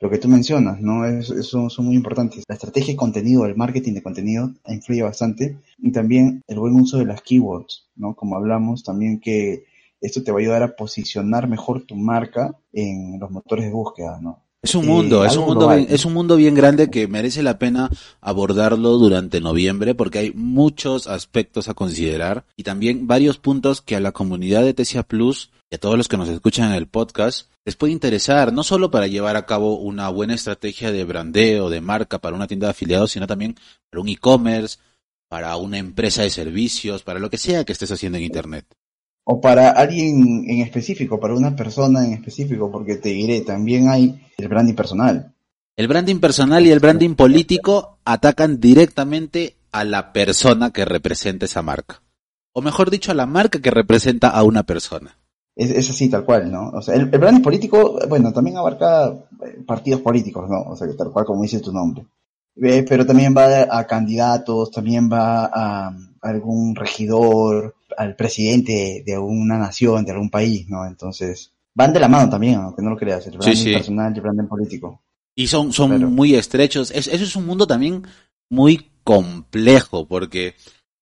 lo 0.00 0.10
que 0.10 0.18
tú 0.18 0.28
mencionas, 0.28 0.80
¿no? 0.80 1.06
Eso 1.06 1.70
son 1.70 1.86
muy 1.86 1.96
importantes. 1.96 2.44
La 2.48 2.54
estrategia 2.54 2.92
de 2.92 2.98
contenido, 2.98 3.46
el 3.46 3.56
marketing 3.56 3.94
de 3.94 4.02
contenido 4.02 4.52
influye 4.66 5.02
bastante 5.02 5.58
y 5.78 5.90
también 5.92 6.42
el 6.46 6.58
buen 6.58 6.74
uso 6.74 6.98
de 6.98 7.06
las 7.06 7.22
keywords, 7.22 7.88
¿no? 7.96 8.14
Como 8.14 8.36
hablamos 8.36 8.82
también 8.82 9.20
que 9.20 9.64
esto 10.00 10.22
te 10.22 10.32
va 10.32 10.38
a 10.38 10.42
ayudar 10.42 10.62
a 10.62 10.76
posicionar 10.76 11.48
mejor 11.48 11.86
tu 11.86 11.96
marca 11.96 12.58
en 12.72 13.18
los 13.18 13.30
motores 13.30 13.64
de 13.64 13.72
búsqueda, 13.72 14.20
¿no? 14.20 14.45
Es 14.66 14.74
un 14.74 14.84
mundo, 14.84 15.24
es 15.24 15.36
un 15.36 15.44
mundo, 15.44 15.68
bien, 15.68 15.86
es 15.88 16.04
un 16.04 16.12
mundo 16.12 16.34
bien 16.34 16.56
grande 16.56 16.90
que 16.90 17.06
merece 17.06 17.40
la 17.44 17.56
pena 17.56 17.88
abordarlo 18.20 18.98
durante 18.98 19.40
noviembre 19.40 19.94
porque 19.94 20.18
hay 20.18 20.32
muchos 20.32 21.06
aspectos 21.06 21.68
a 21.68 21.74
considerar 21.74 22.44
y 22.56 22.64
también 22.64 23.06
varios 23.06 23.38
puntos 23.38 23.80
que 23.80 23.94
a 23.94 24.00
la 24.00 24.10
comunidad 24.10 24.64
de 24.64 24.74
Tesia 24.74 25.04
Plus 25.04 25.52
y 25.70 25.76
a 25.76 25.78
todos 25.78 25.96
los 25.96 26.08
que 26.08 26.16
nos 26.16 26.28
escuchan 26.28 26.70
en 26.70 26.74
el 26.74 26.88
podcast 26.88 27.48
les 27.64 27.76
puede 27.76 27.92
interesar, 27.92 28.52
no 28.52 28.64
solo 28.64 28.90
para 28.90 29.06
llevar 29.06 29.36
a 29.36 29.46
cabo 29.46 29.78
una 29.78 30.08
buena 30.08 30.34
estrategia 30.34 30.90
de 30.90 31.04
brandeo, 31.04 31.70
de 31.70 31.80
marca 31.80 32.18
para 32.18 32.34
una 32.34 32.48
tienda 32.48 32.66
de 32.66 32.72
afiliados, 32.72 33.12
sino 33.12 33.28
también 33.28 33.54
para 33.88 34.00
un 34.00 34.08
e-commerce, 34.08 34.78
para 35.28 35.56
una 35.58 35.78
empresa 35.78 36.22
de 36.22 36.30
servicios, 36.30 37.04
para 37.04 37.20
lo 37.20 37.30
que 37.30 37.38
sea 37.38 37.64
que 37.64 37.70
estés 37.70 37.92
haciendo 37.92 38.18
en 38.18 38.24
Internet 38.24 38.66
o 39.28 39.40
para 39.40 39.70
alguien 39.70 40.48
en 40.48 40.60
específico, 40.60 41.18
para 41.18 41.34
una 41.34 41.56
persona 41.56 42.06
en 42.06 42.12
específico, 42.12 42.70
porque 42.70 42.94
te 42.94 43.08
diré, 43.08 43.40
también 43.40 43.88
hay 43.88 44.24
el 44.38 44.46
branding 44.46 44.74
personal. 44.74 45.34
El 45.76 45.88
branding 45.88 46.20
personal 46.20 46.64
y 46.64 46.70
el 46.70 46.78
branding 46.78 47.16
político 47.16 47.98
atacan 48.04 48.60
directamente 48.60 49.56
a 49.72 49.82
la 49.82 50.12
persona 50.12 50.70
que 50.70 50.84
representa 50.84 51.46
esa 51.46 51.60
marca. 51.60 52.02
O 52.52 52.62
mejor 52.62 52.88
dicho, 52.88 53.10
a 53.10 53.16
la 53.16 53.26
marca 53.26 53.60
que 53.60 53.72
representa 53.72 54.28
a 54.28 54.44
una 54.44 54.62
persona. 54.62 55.18
Es, 55.56 55.90
así, 55.90 56.08
tal 56.08 56.24
cual, 56.24 56.52
¿no? 56.52 56.68
O 56.68 56.80
sea, 56.80 56.94
el, 56.94 57.06
branding 57.06 57.42
político, 57.42 57.98
bueno, 58.08 58.32
también 58.32 58.58
abarca 58.58 59.08
eh, 59.08 59.58
partidos 59.66 60.02
políticos, 60.02 60.48
¿no? 60.48 60.70
O 60.70 60.76
sea, 60.76 60.86
tal 60.96 61.10
cual 61.10 61.24
como 61.24 61.42
dice 61.42 61.58
tu 61.58 61.72
nombre. 61.72 62.06
Eh, 62.62 62.84
pero 62.88 63.04
también 63.04 63.34
va 63.36 63.66
a 63.68 63.86
candidatos, 63.86 64.70
también 64.70 65.10
va 65.12 65.50
a 65.52 65.96
algún 66.26 66.74
regidor, 66.74 67.74
al 67.96 68.16
presidente 68.16 69.02
de 69.04 69.18
una 69.18 69.58
nación, 69.58 70.04
de 70.04 70.12
algún 70.12 70.30
país, 70.30 70.68
¿no? 70.68 70.86
Entonces, 70.86 71.52
van 71.74 71.92
de 71.92 72.00
la 72.00 72.08
mano 72.08 72.30
también, 72.30 72.56
aunque 72.56 72.82
no 72.82 72.90
lo 72.90 72.96
creas, 72.96 73.26
el 73.26 73.38
branding 73.38 73.72
personal 73.74 74.12
y 74.12 74.16
el 74.16 74.22
branding 74.22 74.48
político. 74.48 75.02
Y 75.34 75.46
son, 75.48 75.72
son 75.72 76.14
muy 76.14 76.34
estrechos. 76.34 76.90
eso 76.90 77.10
es 77.10 77.36
un 77.36 77.46
mundo 77.46 77.66
también 77.66 78.02
muy 78.48 78.90
complejo, 79.04 80.08
porque 80.08 80.54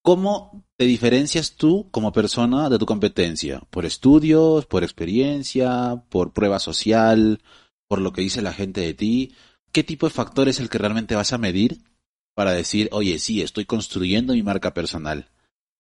¿cómo 0.03 0.65
te 0.77 0.85
diferencias 0.85 1.53
tú 1.57 1.89
como 1.91 2.13
persona 2.13 2.69
de 2.69 2.79
tu 2.79 2.87
competencia? 2.87 3.63
¿Por 3.71 3.87
estudios, 3.87 4.67
por 4.67 4.83
experiencia, 4.83 6.03
por 6.09 6.33
prueba 6.33 6.59
social, 6.59 7.41
por 7.89 8.01
lo 8.01 8.13
que 8.13 8.23
dice 8.23 8.43
la 8.43 8.53
gente 8.53 8.81
de 8.81 8.95
ti? 8.95 9.35
¿Qué 9.73 9.85
tipo 9.85 10.07
de 10.07 10.13
factor 10.13 10.49
es 10.49 10.61
el 10.61 10.69
que 10.69 10.79
realmente 10.79 11.15
vas 11.15 11.33
a 11.33 11.39
medir 11.39 11.81
para 12.35 12.53
decir, 12.53 12.89
oye, 12.93 13.19
sí, 13.19 13.43
estoy 13.43 13.65
construyendo 13.65 14.33
mi 14.33 14.43
marca 14.43 14.75
personal? 14.75 15.29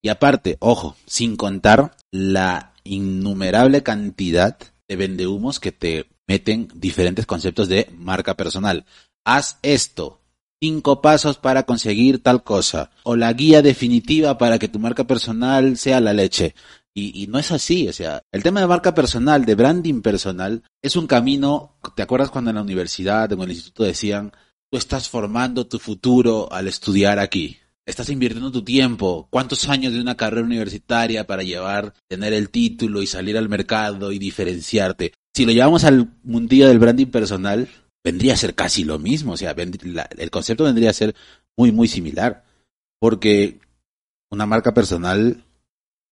Y 0.02 0.08
aparte, 0.08 0.56
ojo, 0.60 0.96
sin 1.06 1.36
contar 1.36 1.96
la 2.10 2.74
innumerable 2.84 3.82
cantidad 3.82 4.58
de 4.88 4.96
vendehumos 4.96 5.60
que 5.60 5.72
te 5.72 6.06
meten 6.26 6.68
diferentes 6.74 7.26
conceptos 7.26 7.68
de 7.68 7.88
marca 7.96 8.34
personal. 8.34 8.84
Haz 9.24 9.58
esto. 9.62 10.20
Cinco 10.62 11.02
pasos 11.02 11.38
para 11.38 11.64
conseguir 11.64 12.22
tal 12.22 12.44
cosa. 12.44 12.90
O 13.02 13.16
la 13.16 13.32
guía 13.32 13.62
definitiva 13.62 14.38
para 14.38 14.58
que 14.58 14.68
tu 14.68 14.78
marca 14.78 15.04
personal 15.04 15.76
sea 15.76 16.00
la 16.00 16.12
leche. 16.12 16.54
Y, 16.96 17.26
no 17.26 17.40
es 17.40 17.50
así, 17.50 17.88
o 17.88 17.92
sea, 17.92 18.22
el 18.30 18.44
tema 18.44 18.60
de 18.60 18.68
marca 18.68 18.94
personal, 18.94 19.44
de 19.44 19.56
branding 19.56 20.00
personal, 20.00 20.62
es 20.80 20.94
un 20.94 21.08
camino, 21.08 21.76
¿te 21.96 22.02
acuerdas 22.02 22.30
cuando 22.30 22.50
en 22.50 22.56
la 22.56 22.62
universidad, 22.62 23.32
en 23.32 23.40
el 23.40 23.50
instituto 23.50 23.82
decían, 23.82 24.32
estás 24.78 25.08
formando 25.08 25.66
tu 25.66 25.78
futuro 25.78 26.52
al 26.52 26.68
estudiar 26.68 27.18
aquí? 27.18 27.58
estás 27.86 28.08
invirtiendo 28.08 28.50
tu 28.50 28.62
tiempo, 28.62 29.28
cuántos 29.30 29.68
años 29.68 29.92
de 29.92 30.00
una 30.00 30.16
carrera 30.16 30.46
universitaria 30.46 31.26
para 31.26 31.42
llevar, 31.42 31.92
tener 32.08 32.32
el 32.32 32.50
título 32.50 33.02
y 33.02 33.06
salir 33.06 33.36
al 33.36 33.48
mercado 33.48 34.12
y 34.12 34.18
diferenciarte. 34.18 35.12
Si 35.34 35.44
lo 35.44 35.52
llevamos 35.52 35.84
al 35.84 36.14
mundillo 36.22 36.68
del 36.68 36.78
branding 36.78 37.06
personal, 37.06 37.68
vendría 38.02 38.34
a 38.34 38.38
ser 38.38 38.54
casi 38.54 38.84
lo 38.84 38.98
mismo, 38.98 39.32
o 39.32 39.36
sea, 39.36 39.54
el 39.54 40.30
concepto 40.30 40.64
vendría 40.64 40.90
a 40.90 40.94
ser 40.94 41.14
muy, 41.56 41.72
muy 41.72 41.88
similar, 41.88 42.44
porque 42.98 43.60
una 44.30 44.46
marca 44.46 44.72
personal 44.72 45.44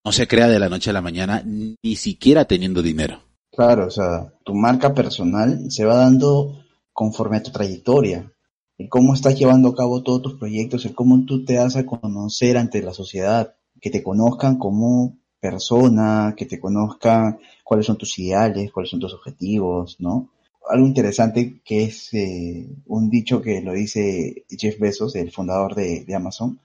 no 0.04 0.12
se 0.12 0.26
crea 0.26 0.48
de 0.48 0.58
la 0.58 0.68
noche 0.68 0.90
a 0.90 0.94
la 0.94 1.02
mañana, 1.02 1.42
ni 1.44 1.96
siquiera 1.96 2.44
teniendo 2.44 2.82
dinero. 2.82 3.22
Claro, 3.52 3.86
o 3.86 3.90
sea, 3.90 4.32
tu 4.44 4.54
marca 4.54 4.94
personal 4.94 5.70
se 5.70 5.84
va 5.84 5.96
dando 5.96 6.64
conforme 6.92 7.36
a 7.36 7.42
tu 7.42 7.50
trayectoria 7.50 8.32
el 8.78 8.88
cómo 8.88 9.14
estás 9.14 9.38
llevando 9.38 9.70
a 9.70 9.74
cabo 9.74 10.02
todos 10.02 10.22
tus 10.22 10.34
proyectos, 10.34 10.84
el 10.84 10.94
cómo 10.94 11.24
tú 11.24 11.44
te 11.44 11.54
das 11.54 11.76
a 11.76 11.86
conocer 11.86 12.56
ante 12.56 12.82
la 12.82 12.92
sociedad, 12.92 13.54
que 13.80 13.90
te 13.90 14.02
conozcan 14.02 14.58
como 14.58 15.16
persona, 15.40 16.34
que 16.36 16.46
te 16.46 16.60
conozcan 16.60 17.38
cuáles 17.64 17.86
son 17.86 17.98
tus 17.98 18.18
ideales, 18.18 18.70
cuáles 18.70 18.90
son 18.90 19.00
tus 19.00 19.12
objetivos, 19.12 19.96
¿no? 19.98 20.30
Algo 20.70 20.86
interesante 20.86 21.60
que 21.64 21.82
es 21.82 22.14
eh, 22.14 22.68
un 22.86 23.10
dicho 23.10 23.42
que 23.42 23.60
lo 23.60 23.72
dice 23.72 24.44
Jeff 24.48 24.78
Bezos, 24.78 25.16
el 25.16 25.32
fundador 25.32 25.74
de, 25.74 26.06
Amazon. 26.14 26.60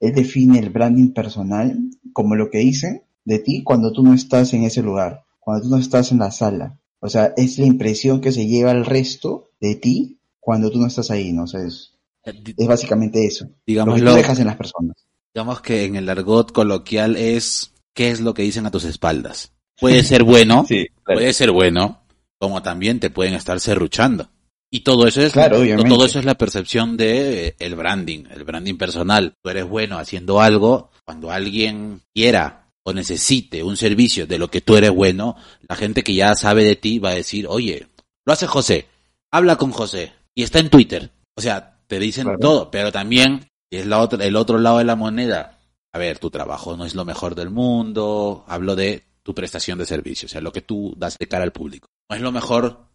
Él 0.00 0.14
define 0.14 0.58
el 0.58 0.70
branding 0.70 1.12
personal 1.12 1.78
como 2.14 2.34
lo 2.34 2.50
que 2.50 2.58
dicen 2.58 3.02
de 3.24 3.38
ti 3.38 3.62
cuando 3.62 3.92
tú 3.92 4.02
no 4.02 4.14
estás 4.14 4.54
en 4.54 4.64
ese 4.64 4.82
lugar, 4.82 5.24
cuando 5.38 5.64
tú 5.64 5.68
no 5.68 5.76
estás 5.76 6.10
en 6.10 6.18
la 6.18 6.30
sala. 6.30 6.78
O 7.00 7.08
sea, 7.08 7.34
es 7.36 7.58
la 7.58 7.66
impresión 7.66 8.22
que 8.22 8.32
se 8.32 8.46
lleva 8.46 8.70
el 8.70 8.86
resto 8.86 9.50
de 9.60 9.74
ti 9.74 10.18
cuando 10.42 10.70
tú 10.70 10.80
no 10.80 10.88
estás 10.88 11.10
ahí, 11.12 11.32
¿no? 11.32 11.44
O 11.44 11.46
sea, 11.46 11.62
es, 11.62 11.92
eh, 12.24 12.66
básicamente 12.66 13.24
eso. 13.24 13.48
Digamos, 13.64 14.00
lo 14.00 14.06
que 14.06 14.10
tú 14.10 14.16
dejas 14.16 14.40
en 14.40 14.46
las 14.48 14.56
personas. 14.56 14.96
Digamos 15.32 15.62
que 15.62 15.84
en 15.84 15.96
el 15.96 16.08
argot 16.08 16.50
coloquial 16.52 17.16
es 17.16 17.72
qué 17.94 18.10
es 18.10 18.20
lo 18.20 18.34
que 18.34 18.42
dicen 18.42 18.66
a 18.66 18.72
tus 18.72 18.84
espaldas. 18.84 19.52
Puede 19.78 20.02
ser 20.02 20.24
bueno, 20.24 20.66
puede 21.04 21.32
ser 21.32 21.52
bueno, 21.52 22.02
como 22.38 22.60
también 22.60 22.98
te 22.98 23.08
pueden 23.08 23.34
estar 23.34 23.60
serruchando. 23.60 24.28
Y 24.68 24.80
todo 24.80 25.06
eso 25.06 25.22
es 25.22 25.32
claro, 25.32 25.58
todo 25.86 26.06
eso 26.06 26.18
es 26.18 26.24
la 26.24 26.36
percepción 26.36 26.96
de 26.96 27.48
eh, 27.48 27.56
el 27.60 27.76
branding, 27.76 28.24
el 28.30 28.42
branding 28.42 28.76
personal. 28.76 29.34
Tú 29.40 29.50
eres 29.50 29.68
bueno 29.68 29.98
haciendo 29.98 30.40
algo, 30.40 30.90
cuando 31.04 31.30
alguien 31.30 32.00
quiera 32.12 32.70
o 32.82 32.92
necesite 32.92 33.62
un 33.62 33.76
servicio 33.76 34.26
de 34.26 34.38
lo 34.38 34.50
que 34.50 34.60
tú 34.60 34.76
eres 34.76 34.90
bueno, 34.90 35.36
la 35.68 35.76
gente 35.76 36.02
que 36.02 36.14
ya 36.14 36.34
sabe 36.34 36.64
de 36.64 36.74
ti 36.74 36.98
va 36.98 37.10
a 37.10 37.14
decir, 37.14 37.46
"Oye, 37.46 37.86
lo 38.24 38.32
hace 38.32 38.48
José. 38.48 38.86
Habla 39.30 39.56
con 39.56 39.70
José 39.70 40.12
y 40.34 40.42
está 40.42 40.58
en 40.58 40.70
Twitter. 40.70 41.10
O 41.36 41.40
sea, 41.40 41.80
te 41.86 41.98
dicen 41.98 42.28
todo, 42.40 42.70
pero 42.70 42.92
también 42.92 43.48
es 43.70 43.86
la 43.86 44.00
otra, 44.00 44.24
el 44.24 44.36
otro 44.36 44.58
lado 44.58 44.78
de 44.78 44.84
la 44.84 44.96
moneda. 44.96 45.58
A 45.94 45.98
ver, 45.98 46.18
tu 46.18 46.30
trabajo 46.30 46.76
no 46.76 46.84
es 46.84 46.94
lo 46.94 47.04
mejor 47.04 47.34
del 47.34 47.50
mundo. 47.50 48.44
Hablo 48.46 48.76
de 48.76 49.04
tu 49.22 49.34
prestación 49.34 49.78
de 49.78 49.86
servicio, 49.86 50.26
o 50.26 50.28
sea, 50.28 50.40
lo 50.40 50.52
que 50.52 50.62
tú 50.62 50.94
das 50.96 51.18
de 51.18 51.28
cara 51.28 51.44
al 51.44 51.52
público. 51.52 51.88
No 52.10 52.16
es 52.16 52.22
lo 52.22 52.32
mejor, 52.32 52.86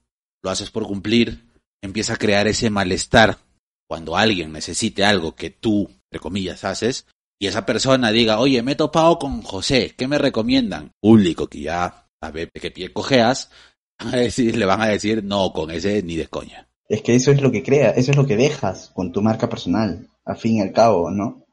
lo 0.44 0.50
haces 0.50 0.72
por 0.72 0.86
cumplir, 0.86 1.46
empieza 1.82 2.14
a 2.14 2.18
crear 2.18 2.48
ese 2.48 2.70
malestar 2.70 3.38
cuando 3.88 4.18
alguien 4.18 4.52
necesite 4.52 5.06
algo 5.06 5.36
que 5.36 5.50
tú, 5.50 5.90
entre 6.10 6.20
comillas, 6.20 6.66
haces, 6.66 7.06
y 7.40 7.48
esa 7.48 7.66
persona 7.66 8.12
diga, 8.12 8.40
oye, 8.40 8.62
me 8.62 8.74
he 8.74 8.76
topado 8.76 9.20
con 9.20 9.42
José, 9.42 9.94
¿qué 9.96 10.08
me 10.08 10.18
recomiendan? 10.18 10.92
Público 11.00 11.48
que 11.48 11.62
ya 11.62 12.10
sabe 12.22 12.50
de 12.54 12.60
qué 12.60 12.72
pie 12.72 12.92
cojeas, 12.92 13.52
le 14.38 14.66
van 14.66 14.82
a 14.82 14.88
decir, 14.88 15.24
no, 15.24 15.54
con 15.54 15.72
ese 15.72 16.04
ni 16.04 16.18
de 16.18 16.28
coña. 16.28 16.67
Es 16.88 17.02
que 17.02 17.16
eso 17.16 17.32
es 17.32 17.42
lo 17.42 17.52
que 17.52 17.64
crea, 17.64 17.92
eso 17.92 18.12
es 18.12 18.18
lo 18.18 18.26
que 18.26 18.38
dejas 18.38 18.92
con 18.94 19.12
tu 19.12 19.22
marca 19.22 19.50
personal, 19.50 20.08
al 20.26 20.38
fin 20.38 20.56
y 20.56 20.62
al 20.62 20.72
cabo, 20.72 21.12
¿no? 21.12 21.46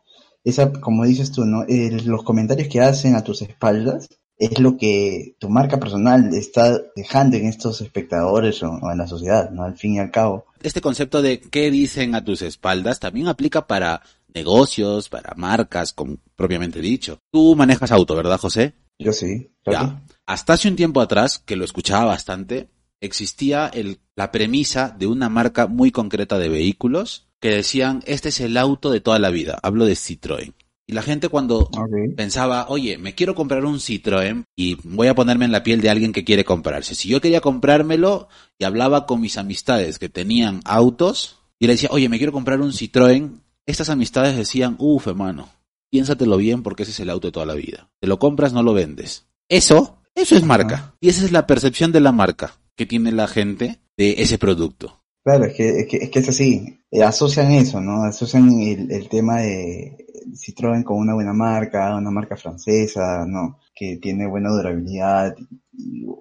Esa, 0.45 0.73
como 0.73 1.05
dices 1.05 1.33
tú, 1.33 1.45
¿no? 1.45 1.65
los 1.67 2.23
comentarios 2.23 2.69
que 2.69 2.81
hacen 2.81 3.15
a 3.15 3.25
tus 3.25 3.41
espaldas 3.43 4.09
es 4.37 4.59
lo 4.59 4.77
que 4.77 5.37
tu 5.39 5.49
marca 5.49 5.79
personal 5.79 6.35
está 6.35 6.79
dejando 6.97 7.37
en 7.37 7.47
estos 7.47 7.81
espectadores 7.81 8.63
o, 8.63 8.79
en 8.91 8.99
la 8.99 9.07
sociedad, 9.07 9.51
¿no? 9.51 9.63
Al 9.65 9.77
fin 9.77 9.95
y 9.95 9.99
al 10.01 10.11
cabo. 10.11 10.47
Este 10.63 10.81
concepto 10.81 11.23
de 11.23 11.41
qué 11.41 11.71
dicen 11.71 12.15
a 12.15 12.25
tus 12.25 12.43
espaldas 12.43 13.01
también 13.01 13.29
aplica 13.29 13.67
para 13.67 14.03
negocios, 14.35 15.09
para 15.09 15.35
marcas, 15.37 15.93
como 15.93 16.17
propiamente 16.37 16.81
dicho. 16.81 17.19
Tú 17.31 17.55
manejas 17.55 17.93
auto, 17.93 18.17
¿verdad, 18.17 18.41
José? 18.41 18.75
Yo 18.99 19.13
sí. 19.13 19.51
Ya. 19.67 20.03
Hasta 20.27 20.55
hace 20.55 20.69
un 20.69 20.77
tiempo 20.77 21.01
atrás, 21.01 21.39
que 21.39 21.57
lo 21.57 21.65
escuchaba 21.65 22.07
bastante, 22.07 22.69
existía 23.01 23.69
el, 23.69 23.99
la 24.17 24.33
premisa 24.33 24.95
de 24.99 25.07
una 25.07 25.29
marca 25.29 25.67
muy 25.67 25.91
concreta 25.91 26.39
de 26.39 26.49
vehículos 26.49 27.29
que 27.41 27.51
decían, 27.51 28.03
este 28.07 28.31
es 28.31 28.41
el 28.41 28.57
auto 28.57 28.91
de 28.91 29.01
toda 29.01 29.19
la 29.19 29.31
vida. 29.31 29.59
Hablo 29.63 29.85
de 29.85 29.93
Citroën. 29.93 30.55
Y 30.87 30.93
la 30.93 31.03
gente 31.03 31.29
cuando 31.29 31.71
pensaba, 32.15 32.67
oye, 32.69 32.99
me 32.99 33.15
quiero 33.15 33.35
comprar 33.35 33.65
un 33.65 33.77
Citroën 33.77 34.45
y 34.55 34.77
voy 34.85 35.09
a 35.09 35.15
ponerme 35.15 35.47
en 35.47 35.53
la 35.53 35.63
piel 35.63 35.81
de 35.81 35.89
alguien 35.89 36.13
que 36.13 36.25
quiere 36.25 36.45
comprarse. 36.45 36.95
Si 36.95 37.09
yo 37.09 37.21
quería 37.21 37.41
comprármelo 37.41 38.29
y 38.59 38.65
hablaba 38.65 39.07
con 39.07 39.21
mis 39.21 39.39
amistades 39.39 39.99
que 39.99 40.11
tenían 40.11 40.61
autos 40.65 41.39
y 41.59 41.67
le 41.67 41.75
decía, 41.75 41.89
oye, 41.93 42.09
me 42.09 42.19
quiero 42.19 42.33
comprar 42.33 42.61
un 42.61 42.73
Citroën, 42.73 43.41
estas 43.67 43.89
amistades 43.89 44.37
decían, 44.37 44.77
uff, 44.79 45.07
hermano, 45.07 45.49
piénsatelo 45.91 46.37
bien 46.37 46.63
porque 46.63 46.83
ese 46.83 46.93
es 46.93 47.01
el 47.01 47.11
auto 47.11 47.29
de 47.29 47.33
toda 47.33 47.47
la 47.47 47.55
vida. 47.55 47.91
Te 48.01 48.07
lo 48.07 48.19
compras, 48.19 48.53
no 48.53 48.63
lo 48.63 48.75
vendes. 48.75 49.27
Eso, 49.49 50.03
eso 50.15 50.37
es 50.37 50.45
marca. 50.45 50.95
Y 51.01 51.09
esa 51.09 51.25
es 51.25 51.33
la 51.33 51.47
percepción 51.47 51.93
de 51.93 52.01
la 52.01 52.13
marca 52.13 52.59
que 52.77 52.87
tiene 52.87 53.13
la 53.13 53.27
gente 53.27 53.79
de 53.97 54.17
ese 54.19 54.39
producto. 54.39 55.01
Claro, 55.23 55.47
es 55.47 55.55
que 55.55 55.81
es, 55.81 55.87
que, 55.87 55.97
es, 55.97 56.11
que 56.11 56.19
es 56.19 56.29
así, 56.29 56.81
eh, 56.91 57.03
asocian 57.03 57.51
eso, 57.53 57.81
¿no? 57.81 58.03
Asocian 58.03 58.51
el, 58.61 59.09
tema 59.09 59.39
de 59.39 60.07
Citroën 60.35 60.85
con 60.85 60.99
una 60.99 61.15
buena 61.15 61.33
marca, 61.33 61.97
una 61.97 62.11
marca 62.11 62.37
francesa, 62.37 63.25
¿no? 63.27 63.59
Que 63.75 63.97
tiene 63.97 64.27
buena 64.27 64.51
durabilidad 64.51 65.35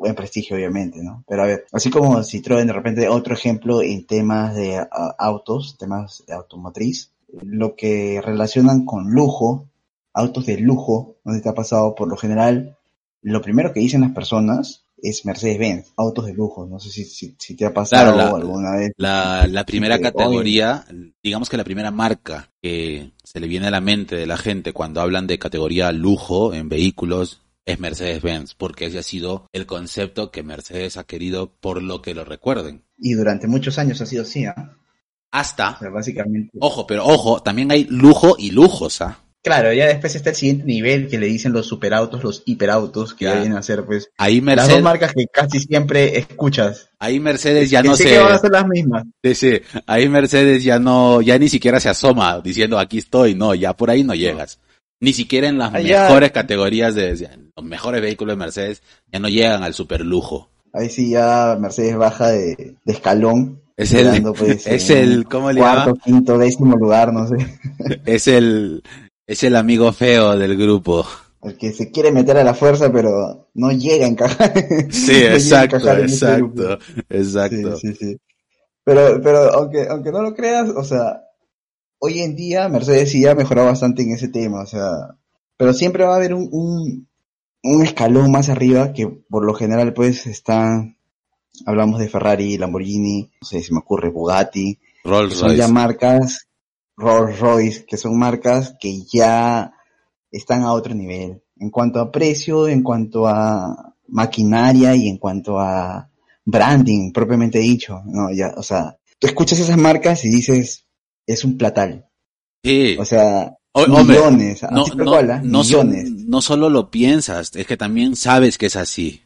buen 0.03 0.15
prestigio 0.15 0.55
obviamente, 0.55 1.03
¿no? 1.03 1.23
Pero 1.27 1.43
a 1.43 1.45
ver, 1.45 1.65
así 1.71 1.89
como 1.89 2.17
Citroën 2.19 2.65
de 2.65 2.73
repente 2.73 3.07
otro 3.07 3.33
ejemplo 3.33 3.81
en 3.81 4.05
temas 4.05 4.55
de 4.55 4.85
autos, 5.17 5.77
temas 5.77 6.23
de 6.27 6.33
automotriz, 6.33 7.11
lo 7.41 7.75
que 7.75 8.21
relacionan 8.23 8.85
con 8.85 9.11
lujo, 9.11 9.69
autos 10.13 10.45
de 10.45 10.57
lujo, 10.57 11.15
donde 11.23 11.47
ha 11.49 11.53
pasado 11.53 11.95
por 11.95 12.07
lo 12.07 12.17
general, 12.17 12.77
lo 13.21 13.41
primero 13.41 13.73
que 13.73 13.79
dicen 13.79 14.01
las 14.01 14.11
personas 14.11 14.82
es 15.03 15.25
Mercedes-Benz, 15.25 15.93
autos 15.97 16.25
de 16.25 16.33
lujo. 16.33 16.65
No 16.65 16.79
sé 16.79 16.89
si, 16.89 17.03
si, 17.05 17.55
te 17.55 17.65
ha 17.65 17.73
pasado 17.73 18.35
alguna 18.35 18.77
vez. 18.77 18.93
La, 18.97 19.45
la 19.47 19.65
primera 19.65 19.99
categoría, 19.99 20.85
digamos 21.21 21.49
que 21.49 21.57
la 21.57 21.65
primera 21.65 21.91
marca 21.91 22.49
que 22.61 23.11
se 23.23 23.39
le 23.41 23.47
viene 23.47 23.67
a 23.67 23.71
la 23.71 23.81
mente 23.81 24.15
de 24.15 24.25
la 24.25 24.37
gente 24.37 24.71
cuando 24.71 25.01
hablan 25.01 25.27
de 25.27 25.37
categoría 25.37 25.91
lujo 25.91 26.53
en 26.53 26.69
vehículos 26.69 27.41
es 27.65 27.79
Mercedes-Benz, 27.79 28.55
porque 28.55 28.85
ese 28.85 28.99
ha 28.99 29.03
sido 29.03 29.47
el 29.51 29.65
concepto 29.65 30.31
que 30.31 30.43
Mercedes 30.43 30.97
ha 30.97 31.03
querido 31.03 31.51
por 31.59 31.81
lo 31.81 32.01
que 32.01 32.13
lo 32.13 32.25
recuerden. 32.25 32.83
Y 32.97 33.13
durante 33.13 33.47
muchos 33.47 33.77
años 33.77 34.01
ha 34.01 34.05
sido 34.05 34.23
así, 34.23 34.45
¿ah? 34.45 34.77
Hasta. 35.31 35.79
básicamente. 35.91 36.57
Ojo, 36.61 36.85
pero 36.85 37.05
ojo, 37.05 37.41
también 37.41 37.71
hay 37.71 37.85
lujo 37.85 38.35
y 38.37 38.51
lujos, 38.51 39.01
¿ah? 39.01 39.22
Claro, 39.43 39.73
ya 39.73 39.87
después 39.87 40.15
está 40.15 40.29
el 40.29 40.37
siguiente 40.37 40.63
nivel 40.63 41.09
que 41.09 41.19
le 41.19 41.27
dicen 41.27 41.51
los 41.51 41.67
superautos, 41.67 42.23
los 42.23 42.43
hiperautos, 42.45 43.13
que 43.13 43.25
vienen 43.25 43.57
a 43.57 43.61
ser, 43.61 43.83
pues, 43.83 44.09
ahí 44.17 44.39
Mercedes, 44.39 44.67
las 44.69 44.77
dos 44.77 44.83
marcas 44.83 45.13
que 45.13 45.25
casi 45.27 45.59
siempre 45.59 46.17
escuchas. 46.17 46.89
Ahí 46.97 47.19
Mercedes 47.19 47.69
ya 47.69 47.83
no 47.83 47.93
se... 47.93 48.05
Que 48.05 48.19
van 48.19 48.31
a 48.31 48.37
ser 48.39 48.51
las 48.51 48.65
mismas. 48.65 49.03
Sí, 49.21 49.35
sí, 49.35 49.61
ahí 49.85 50.07
Mercedes 50.07 50.63
ya 50.63 50.79
no, 50.79 51.21
ya 51.21 51.37
ni 51.37 51.49
siquiera 51.49 51.81
se 51.81 51.89
asoma 51.89 52.39
diciendo 52.39 52.79
aquí 52.79 52.99
estoy, 52.99 53.35
no, 53.35 53.53
ya 53.53 53.75
por 53.75 53.89
ahí 53.89 54.05
no 54.05 54.15
llegas. 54.15 54.59
Ni 55.01 55.11
siquiera 55.11 55.49
en 55.49 55.57
las 55.57 55.73
mejores 55.73 56.31
categorías 56.31 56.95
de, 56.95 57.27
los 57.53 57.65
mejores 57.65 58.01
vehículos 58.01 58.37
de 58.37 58.39
Mercedes 58.39 58.81
ya 59.11 59.19
no 59.19 59.27
llegan 59.27 59.61
al 59.61 59.73
superlujo. 59.73 60.49
Ahí 60.71 60.89
sí 60.89 61.09
ya 61.09 61.57
Mercedes 61.59 61.97
baja 61.97 62.29
de, 62.29 62.75
escalón. 62.85 63.59
Es 63.75 63.91
el, 63.91 64.23
pues, 64.37 64.65
es 64.67 64.89
el, 64.89 65.25
¿cómo 65.25 65.51
le 65.51 65.59
Cuarto, 65.59 65.95
quinto, 65.95 66.37
décimo 66.37 66.77
lugar, 66.77 67.11
no 67.11 67.27
sé. 67.27 67.35
Es 68.05 68.27
el, 68.29 68.83
es 69.25 69.43
el 69.43 69.55
amigo 69.55 69.91
feo 69.93 70.37
del 70.37 70.57
grupo. 70.57 71.05
El 71.41 71.57
que 71.57 71.71
se 71.71 71.91
quiere 71.91 72.11
meter 72.11 72.37
a 72.37 72.43
la 72.43 72.53
fuerza, 72.53 72.91
pero 72.91 73.49
no 73.53 73.71
llega 73.71 74.05
a 74.05 74.09
encajar. 74.09 74.53
Sí, 74.91 75.23
exacto, 75.23 75.77
exacto, 75.77 76.77
exacto. 77.09 77.77
Sí, 77.77 77.93
sí, 77.93 77.95
sí. 77.95 78.17
Pero, 78.83 79.21
pero 79.21 79.53
aunque, 79.53 79.87
aunque 79.89 80.11
no 80.11 80.21
lo 80.21 80.33
creas, 80.33 80.69
o 80.69 80.83
sea, 80.83 81.21
hoy 81.99 82.19
en 82.19 82.35
día 82.35 82.67
Mercedes 82.67 83.11
sí 83.11 83.25
ha 83.25 83.35
mejorado 83.35 83.67
bastante 83.67 84.03
en 84.03 84.11
ese 84.11 84.27
tema, 84.27 84.61
o 84.61 84.65
sea, 84.65 85.17
pero 85.57 85.73
siempre 85.73 86.03
va 86.03 86.13
a 86.13 86.17
haber 86.17 86.33
un, 86.33 86.49
un, 86.51 87.07
un 87.63 87.83
escalón 87.83 88.29
más 88.31 88.49
arriba 88.49 88.91
que 88.91 89.07
por 89.07 89.45
lo 89.45 89.53
general 89.53 89.93
pues 89.93 90.27
está, 90.27 90.85
hablamos 91.65 91.99
de 91.99 92.09
Ferrari, 92.09 92.57
Lamborghini, 92.57 93.31
no 93.41 93.47
sé 93.47 93.63
si 93.63 93.73
me 93.73 93.79
ocurre 93.79 94.09
Bugatti, 94.09 94.77
Rolls 95.05 95.39
Royce. 95.39 95.47
Son 95.47 95.55
ya 95.55 95.67
marcas 95.69 96.47
Rolls 96.95 97.39
Royce, 97.39 97.85
que 97.85 97.97
son 97.97 98.17
marcas 98.17 98.75
que 98.79 99.03
ya 99.11 99.73
están 100.31 100.63
a 100.63 100.73
otro 100.73 100.93
nivel. 100.93 101.41
En 101.57 101.69
cuanto 101.69 101.99
a 101.99 102.11
precio, 102.11 102.67
en 102.67 102.83
cuanto 102.83 103.27
a 103.27 103.95
maquinaria 104.07 104.95
y 104.95 105.07
en 105.07 105.17
cuanto 105.17 105.59
a 105.59 106.09
branding, 106.45 107.11
propiamente 107.11 107.59
dicho, 107.59 108.01
no, 108.05 108.31
ya, 108.31 108.53
o 108.57 108.63
sea, 108.63 108.97
tú 109.17 109.27
escuchas 109.27 109.59
esas 109.59 109.77
marcas 109.77 110.25
y 110.25 110.29
dices, 110.29 110.85
es 111.25 111.43
un 111.43 111.57
platal. 111.57 112.05
Sí. 112.63 112.95
O 112.99 113.05
sea, 113.05 113.57
millones, 113.75 114.61
no, 114.71 114.85
no, 114.95 115.21
millones. 115.41 116.09
no 116.11 116.41
solo 116.41 116.69
lo 116.69 116.91
piensas, 116.91 117.51
es 117.55 117.65
que 117.65 117.77
también 117.77 118.15
sabes 118.15 118.57
que 118.57 118.67
es 118.67 118.75
así. 118.75 119.21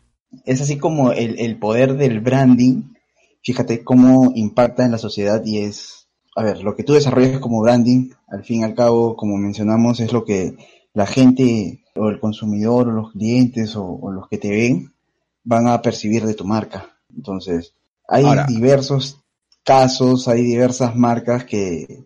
Es 0.45 0.62
así 0.62 0.77
como 0.77 1.12
el, 1.12 1.39
el 1.39 1.57
poder 1.57 1.95
del 1.95 2.19
branding, 2.19 2.83
fíjate 3.41 3.83
cómo 3.83 4.31
impacta 4.36 4.86
en 4.86 4.91
la 4.91 4.97
sociedad 4.97 5.41
y 5.45 5.59
es 5.59 6.07
a 6.38 6.44
ver, 6.44 6.62
lo 6.62 6.75
que 6.75 6.84
tú 6.84 6.94
desarrollas 6.94 7.39
como 7.39 7.63
branding, 7.63 8.12
al 8.27 8.44
fin 8.44 8.62
y 8.62 8.63
al 8.63 8.75
cabo, 8.75 9.15
como 9.15 9.38
mencionamos, 9.38 10.00
es 10.00 10.13
lo 10.13 10.23
que 10.23 10.56
la 10.93 11.08
gente 11.08 11.84
o 11.95 12.10
el 12.10 12.19
consumidor 12.19 12.89
o 12.89 12.91
los 12.91 13.12
clientes 13.12 13.76
o, 13.76 14.12
los 14.12 14.28
que 14.30 14.38
te 14.38 14.52
ven 14.52 14.93
van 15.43 15.67
a 15.67 15.82
percibir 15.82 16.28
de 16.28 16.36
tu 16.36 16.45
marca. 16.45 16.95
Entonces, 17.15 17.73
hay 18.08 18.23
diversos 18.50 19.19
casos, 19.63 20.28
hay 20.28 20.43
diversas 20.43 20.95
marcas 20.95 21.43
que, 21.43 22.06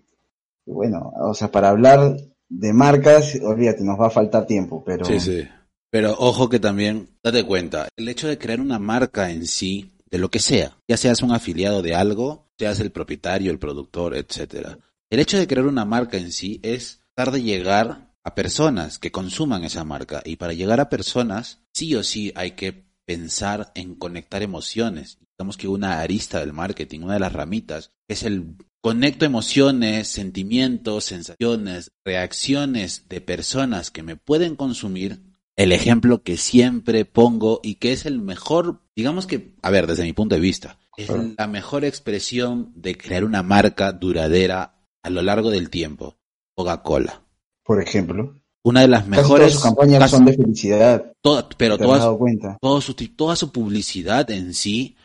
bueno, 0.65 1.11
o 1.13 1.33
sea, 1.33 1.51
para 1.51 1.67
hablar 1.67 2.15
de 2.47 2.71
marcas, 2.71 3.37
olvídate, 3.43 3.83
nos 3.83 3.99
va 3.99 4.07
a 4.07 4.11
faltar 4.11 4.47
tiempo, 4.47 4.81
pero... 4.85 5.03
Sí, 5.03 5.19
sí. 5.19 5.45
Pero 5.89 6.15
ojo 6.17 6.47
que 6.47 6.59
también, 6.59 7.09
date 7.21 7.45
cuenta, 7.45 7.89
el 7.97 8.07
hecho 8.07 8.29
de 8.29 8.37
crear 8.37 8.61
una 8.61 8.79
marca 8.79 9.29
en 9.29 9.45
sí, 9.45 9.91
de 10.09 10.19
lo 10.19 10.31
que 10.31 10.39
sea, 10.39 10.77
ya 10.87 10.95
seas 10.95 11.21
un 11.21 11.33
afiliado 11.33 11.81
de 11.81 11.95
algo, 11.95 12.45
seas 12.61 12.79
el 12.79 12.91
propietario, 12.91 13.49
el 13.49 13.57
productor, 13.57 14.15
etcétera. 14.15 14.77
El 15.09 15.19
hecho 15.19 15.39
de 15.39 15.47
crear 15.47 15.65
una 15.65 15.83
marca 15.83 16.17
en 16.17 16.31
sí 16.31 16.59
es 16.61 17.01
tratar 17.15 17.33
de 17.33 17.41
llegar 17.41 18.13
a 18.23 18.35
personas 18.35 18.99
que 18.99 19.11
consuman 19.11 19.63
esa 19.63 19.83
marca 19.83 20.21
y 20.23 20.35
para 20.35 20.53
llegar 20.53 20.79
a 20.79 20.87
personas 20.87 21.63
sí 21.73 21.95
o 21.95 22.03
sí 22.03 22.31
hay 22.35 22.51
que 22.51 22.85
pensar 23.03 23.71
en 23.73 23.95
conectar 23.95 24.43
emociones. 24.43 25.17
Digamos 25.39 25.57
que 25.57 25.67
una 25.67 26.01
arista 26.01 26.39
del 26.39 26.53
marketing, 26.53 26.99
una 26.99 27.15
de 27.15 27.19
las 27.21 27.33
ramitas, 27.33 27.93
es 28.07 28.21
el 28.21 28.57
conecto 28.79 29.25
emociones, 29.25 30.07
sentimientos, 30.07 31.05
sensaciones, 31.05 31.91
reacciones 32.05 33.09
de 33.09 33.21
personas 33.21 33.89
que 33.89 34.03
me 34.03 34.17
pueden 34.17 34.55
consumir. 34.55 35.19
El 35.55 35.71
ejemplo 35.71 36.23
que 36.23 36.37
siempre 36.37 37.05
pongo 37.05 37.59
y 37.61 37.75
que 37.75 37.91
es 37.91 38.05
el 38.05 38.19
mejor, 38.19 38.81
digamos 38.95 39.27
que, 39.27 39.53
a 39.61 39.69
ver, 39.69 39.87
desde 39.87 40.03
mi 40.03 40.13
punto 40.13 40.35
de 40.35 40.41
vista, 40.41 40.79
es 40.97 41.09
la 41.37 41.47
mejor 41.47 41.85
expresión 41.85 42.71
de 42.75 42.97
crear 42.97 43.23
una 43.23 43.43
marca 43.43 43.91
duradera 43.91 44.75
a 45.03 45.09
lo 45.09 45.21
largo 45.21 45.49
del 45.49 45.69
tiempo. 45.69 46.17
Coca-Cola. 46.55 47.23
Por 47.63 47.81
ejemplo. 47.81 48.35
Una 48.63 48.81
de 48.81 48.87
las 48.87 49.07
mejores. 49.07 49.53
sus 49.53 49.63
campañas 49.63 50.11
son 50.11 50.25
de 50.25 50.33
felicidad. 50.33 51.13
pero 51.57 51.77
toda, 51.77 52.81
su, 52.81 52.95
toda 53.15 53.35
su 53.35 53.51
publicidad 53.51 54.29
en 54.29 54.53
sí 54.53 54.95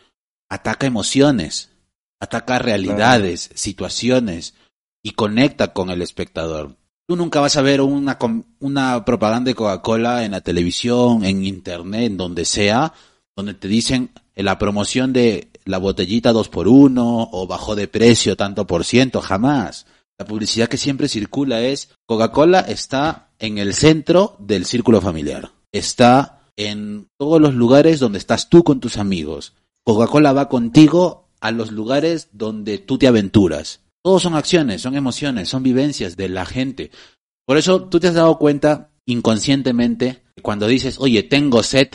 ataca 0.50 0.86
emociones, 0.86 1.70
ataca 2.20 2.58
realidades, 2.58 3.50
situaciones 3.54 4.54
y 5.02 5.12
conecta 5.12 5.72
con 5.72 5.90
el 5.90 6.02
espectador. 6.02 6.76
Tú 7.08 7.14
nunca 7.14 7.38
vas 7.38 7.56
a 7.56 7.62
ver 7.62 7.80
una, 7.80 8.18
una 8.58 9.04
propaganda 9.04 9.50
de 9.50 9.54
Coca-Cola 9.54 10.24
en 10.24 10.32
la 10.32 10.40
televisión, 10.40 11.24
en 11.24 11.44
internet, 11.44 12.02
en 12.02 12.16
donde 12.16 12.44
sea, 12.44 12.92
donde 13.36 13.54
te 13.54 13.68
dicen 13.68 14.10
la 14.34 14.58
promoción 14.58 15.12
de 15.12 15.48
la 15.64 15.78
botellita 15.78 16.32
2 16.32 16.48
por 16.48 16.66
1 16.66 17.28
o 17.30 17.46
bajó 17.46 17.76
de 17.76 17.86
precio 17.86 18.36
tanto 18.36 18.66
por 18.66 18.84
ciento, 18.84 19.20
jamás. 19.20 19.86
La 20.18 20.26
publicidad 20.26 20.68
que 20.68 20.78
siempre 20.78 21.08
circula 21.08 21.60
es 21.60 21.90
Coca-Cola 22.06 22.60
está 22.60 23.28
en 23.38 23.58
el 23.58 23.74
centro 23.74 24.36
del 24.40 24.64
círculo 24.64 25.00
familiar. 25.00 25.52
Está 25.70 26.40
en 26.56 27.08
todos 27.18 27.40
los 27.40 27.54
lugares 27.54 28.00
donde 28.00 28.18
estás 28.18 28.48
tú 28.48 28.64
con 28.64 28.80
tus 28.80 28.96
amigos. 28.96 29.52
Coca-Cola 29.84 30.32
va 30.32 30.48
contigo 30.48 31.28
a 31.40 31.50
los 31.52 31.70
lugares 31.70 32.30
donde 32.32 32.78
tú 32.78 32.98
te 32.98 33.06
aventuras. 33.06 33.80
Todos 34.06 34.22
son 34.22 34.36
acciones, 34.36 34.82
son 34.82 34.94
emociones, 34.94 35.48
son 35.48 35.64
vivencias 35.64 36.16
de 36.16 36.28
la 36.28 36.46
gente. 36.46 36.92
Por 37.44 37.58
eso 37.58 37.88
tú 37.88 37.98
te 37.98 38.06
has 38.06 38.14
dado 38.14 38.38
cuenta 38.38 38.92
inconscientemente 39.04 40.22
cuando 40.42 40.68
dices, 40.68 41.00
oye, 41.00 41.24
tengo 41.24 41.64
sed, 41.64 41.88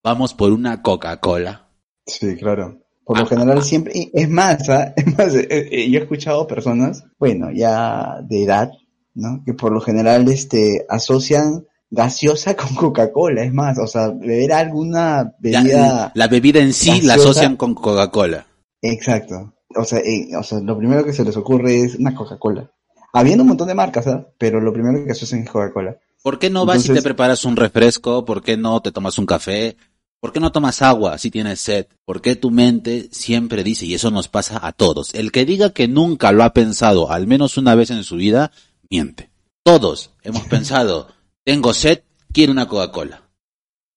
vamos 0.00 0.32
por 0.32 0.52
una 0.52 0.80
Coca-Cola. 0.80 1.68
Sí, 2.06 2.36
claro. 2.36 2.80
Por 3.04 3.18
lo 3.18 3.26
general 3.26 3.64
siempre, 3.64 4.12
es 4.14 4.28
más, 4.28 4.68
¿ah? 4.68 4.94
es 4.96 5.18
más, 5.18 5.34
eh, 5.34 5.48
eh, 5.50 5.90
yo 5.90 5.98
he 5.98 6.02
escuchado 6.02 6.46
personas, 6.46 7.02
bueno, 7.18 7.50
ya 7.52 8.20
de 8.22 8.44
edad, 8.44 8.70
¿no? 9.14 9.42
Que 9.44 9.52
por 9.52 9.72
lo 9.72 9.80
general, 9.80 10.28
este, 10.28 10.86
asocian 10.88 11.66
gaseosa 11.90 12.54
con 12.54 12.76
Coca-Cola, 12.76 13.42
es 13.42 13.52
más, 13.52 13.76
o 13.76 13.88
sea, 13.88 14.10
beber 14.10 14.52
alguna 14.52 15.34
bebida. 15.40 16.12
La, 16.14 16.28
bebida 16.28 16.60
en 16.60 16.72
sí 16.72 17.00
la 17.00 17.14
asocian 17.14 17.56
con 17.56 17.74
Coca-Cola. 17.74 18.46
Exacto. 18.82 19.52
O 19.74 19.84
sea, 19.84 20.00
eh, 20.00 20.28
o 20.36 20.42
sea, 20.42 20.60
lo 20.60 20.76
primero 20.76 21.04
que 21.04 21.12
se 21.12 21.24
les 21.24 21.36
ocurre 21.36 21.80
es 21.82 21.94
una 21.96 22.14
Coca-Cola. 22.14 22.70
Habiendo 23.12 23.42
un 23.42 23.48
montón 23.48 23.68
de 23.68 23.74
marcas, 23.74 24.06
¿ah? 24.06 24.26
Pero 24.38 24.60
lo 24.60 24.72
primero 24.72 25.04
que 25.04 25.12
asocian 25.12 25.42
es 25.42 25.50
Coca-Cola. 25.50 25.98
¿Por 26.22 26.38
qué 26.38 26.50
no 26.50 26.66
vas 26.66 26.86
y 26.88 26.92
te 26.92 27.02
preparas 27.02 27.44
un 27.44 27.56
refresco? 27.56 28.24
¿Por 28.24 28.42
qué 28.42 28.56
no 28.56 28.80
te 28.82 28.92
tomas 28.92 29.18
un 29.18 29.26
café? 29.26 29.76
¿Por 30.20 30.32
qué 30.32 30.40
no 30.40 30.52
tomas 30.52 30.82
agua 30.82 31.16
si 31.16 31.30
tienes 31.30 31.60
sed? 31.60 31.86
¿Por 32.04 32.20
qué 32.20 32.36
tu 32.36 32.50
mente 32.50 33.08
siempre 33.10 33.64
dice, 33.64 33.86
y 33.86 33.94
eso 33.94 34.10
nos 34.10 34.28
pasa 34.28 34.60
a 34.62 34.72
todos, 34.72 35.14
el 35.14 35.32
que 35.32 35.46
diga 35.46 35.70
que 35.70 35.88
nunca 35.88 36.30
lo 36.32 36.44
ha 36.44 36.52
pensado 36.52 37.10
al 37.10 37.26
menos 37.26 37.56
una 37.56 37.74
vez 37.74 37.90
en 37.90 38.04
su 38.04 38.16
vida, 38.16 38.52
miente. 38.90 39.30
Todos 39.64 40.10
hemos 40.22 40.42
pensado, 40.48 41.08
tengo 41.42 41.72
sed, 41.72 42.02
quiero 42.32 42.52
una 42.52 42.68
Coca-Cola. 42.68 43.30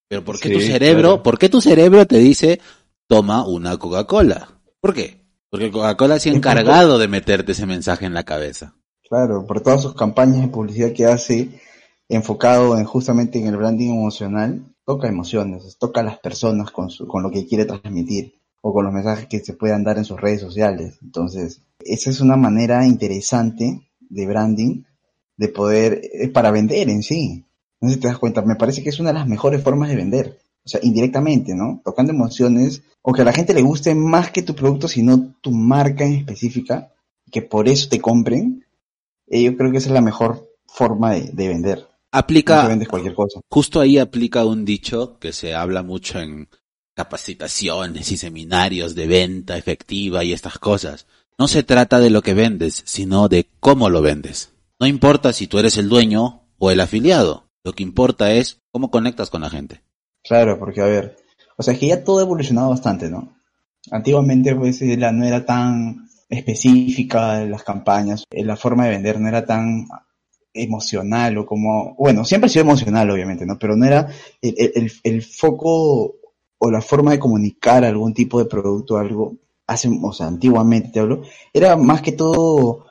Pero 0.08 0.24
¿por 0.24 0.40
qué 0.40 0.50
tu 0.50 0.60
cerebro, 0.60 1.22
por 1.22 1.38
qué 1.38 1.50
tu 1.50 1.60
cerebro 1.60 2.06
te 2.06 2.18
dice, 2.18 2.60
toma 3.06 3.46
una 3.46 3.76
Coca-Cola? 3.76 4.48
¿Por 4.80 4.94
qué? 4.94 5.23
Porque 5.54 5.70
Coca-Cola 5.70 6.18
se 6.18 6.30
ha 6.30 6.32
encargado 6.32 6.98
de 6.98 7.06
meterte 7.06 7.52
ese 7.52 7.64
mensaje 7.64 8.06
en 8.06 8.12
la 8.12 8.24
cabeza. 8.24 8.74
Claro, 9.08 9.46
por 9.46 9.60
todas 9.60 9.82
sus 9.82 9.94
campañas 9.94 10.40
de 10.40 10.48
publicidad 10.48 10.92
que 10.92 11.06
hace 11.06 11.48
enfocado 12.08 12.76
en 12.76 12.84
justamente 12.84 13.38
en 13.38 13.46
el 13.46 13.56
branding 13.56 13.90
emocional, 13.90 14.64
toca 14.84 15.06
emociones, 15.06 15.76
toca 15.78 16.00
a 16.00 16.02
las 16.02 16.18
personas 16.18 16.72
con, 16.72 16.90
su, 16.90 17.06
con 17.06 17.22
lo 17.22 17.30
que 17.30 17.46
quiere 17.46 17.66
transmitir 17.66 18.34
o 18.62 18.72
con 18.72 18.84
los 18.84 18.92
mensajes 18.92 19.28
que 19.28 19.38
se 19.44 19.52
puedan 19.52 19.84
dar 19.84 19.96
en 19.96 20.04
sus 20.04 20.20
redes 20.20 20.40
sociales. 20.40 20.98
Entonces, 21.00 21.60
esa 21.78 22.10
es 22.10 22.20
una 22.20 22.34
manera 22.34 22.84
interesante 22.84 23.80
de 24.00 24.26
branding 24.26 24.82
de 25.36 25.48
poder, 25.50 26.00
eh, 26.02 26.30
para 26.30 26.50
vender 26.50 26.88
en 26.88 27.04
sí. 27.04 27.44
No 27.80 27.90
sé 27.90 27.94
si 27.94 28.00
te 28.00 28.08
das 28.08 28.18
cuenta, 28.18 28.42
me 28.42 28.56
parece 28.56 28.82
que 28.82 28.88
es 28.88 28.98
una 28.98 29.10
de 29.10 29.20
las 29.20 29.28
mejores 29.28 29.62
formas 29.62 29.88
de 29.88 29.94
vender. 29.94 30.36
O 30.64 30.68
sea, 30.68 30.80
indirectamente, 30.82 31.54
¿no? 31.54 31.82
Tocando 31.84 32.12
emociones, 32.12 32.82
o 33.02 33.12
que 33.12 33.22
a 33.22 33.24
la 33.24 33.32
gente 33.32 33.52
le 33.54 33.62
guste 33.62 33.94
más 33.94 34.30
que 34.30 34.42
tu 34.42 34.54
producto, 34.54 34.88
sino 34.88 35.34
tu 35.40 35.50
marca 35.50 36.04
en 36.04 36.14
específica, 36.14 36.92
que 37.30 37.42
por 37.42 37.68
eso 37.68 37.88
te 37.88 38.00
compren. 38.00 38.64
Eh, 39.26 39.42
yo 39.42 39.56
creo 39.56 39.70
que 39.70 39.78
esa 39.78 39.88
es 39.88 39.94
la 39.94 40.00
mejor 40.00 40.50
forma 40.66 41.12
de, 41.12 41.30
de 41.32 41.48
vender. 41.48 41.86
Aplica, 42.12 42.62
No 42.62 42.68
vendes 42.68 42.88
cualquier 42.88 43.14
cosa. 43.14 43.40
justo 43.50 43.80
ahí 43.80 43.98
aplica 43.98 44.44
un 44.44 44.64
dicho 44.64 45.18
que 45.18 45.32
se 45.32 45.54
habla 45.54 45.82
mucho 45.82 46.20
en 46.20 46.48
capacitaciones 46.94 48.12
y 48.12 48.16
seminarios 48.16 48.94
de 48.94 49.06
venta 49.06 49.58
efectiva 49.58 50.24
y 50.24 50.32
estas 50.32 50.58
cosas. 50.58 51.06
No 51.38 51.48
se 51.48 51.62
trata 51.64 51.98
de 51.98 52.10
lo 52.10 52.22
que 52.22 52.34
vendes, 52.34 52.82
sino 52.86 53.28
de 53.28 53.48
cómo 53.60 53.90
lo 53.90 54.00
vendes. 54.00 54.52
No 54.78 54.86
importa 54.86 55.32
si 55.32 55.46
tú 55.46 55.58
eres 55.58 55.76
el 55.76 55.88
dueño 55.88 56.42
o 56.58 56.70
el 56.70 56.80
afiliado. 56.80 57.48
Lo 57.64 57.72
que 57.72 57.82
importa 57.82 58.32
es 58.32 58.58
cómo 58.70 58.90
conectas 58.90 59.30
con 59.30 59.40
la 59.42 59.50
gente. 59.50 59.82
Claro, 60.24 60.58
porque 60.58 60.80
a 60.80 60.86
ver, 60.86 61.16
o 61.56 61.62
sea, 61.62 61.74
es 61.74 61.80
que 61.80 61.88
ya 61.88 62.02
todo 62.02 62.18
ha 62.18 62.22
evolucionado 62.22 62.70
bastante, 62.70 63.10
¿no? 63.10 63.36
Antiguamente, 63.90 64.54
pues, 64.56 64.80
la, 64.80 65.12
no 65.12 65.24
era 65.24 65.44
tan 65.44 66.08
específica 66.28 67.44
las 67.44 67.62
campañas, 67.62 68.24
eh, 68.30 68.44
la 68.44 68.56
forma 68.56 68.84
de 68.84 68.90
vender 68.90 69.20
no 69.20 69.28
era 69.28 69.44
tan 69.44 69.86
emocional 70.54 71.36
o 71.38 71.46
como, 71.46 71.94
bueno, 71.96 72.24
siempre 72.24 72.46
ha 72.46 72.50
sido 72.50 72.64
emocional, 72.64 73.10
obviamente, 73.10 73.44
¿no? 73.44 73.58
Pero 73.58 73.76
no 73.76 73.84
era 73.84 74.08
el, 74.40 74.54
el, 74.74 74.92
el 75.02 75.22
foco 75.22 76.16
o 76.58 76.70
la 76.70 76.80
forma 76.80 77.10
de 77.12 77.18
comunicar 77.18 77.84
algún 77.84 78.14
tipo 78.14 78.38
de 78.38 78.46
producto, 78.46 78.96
algo, 78.96 79.36
hace, 79.66 79.90
o 80.02 80.12
sea, 80.12 80.28
antiguamente 80.28 80.90
te 80.90 81.00
hablo, 81.00 81.22
era 81.52 81.76
más 81.76 82.00
que 82.00 82.12
todo, 82.12 82.86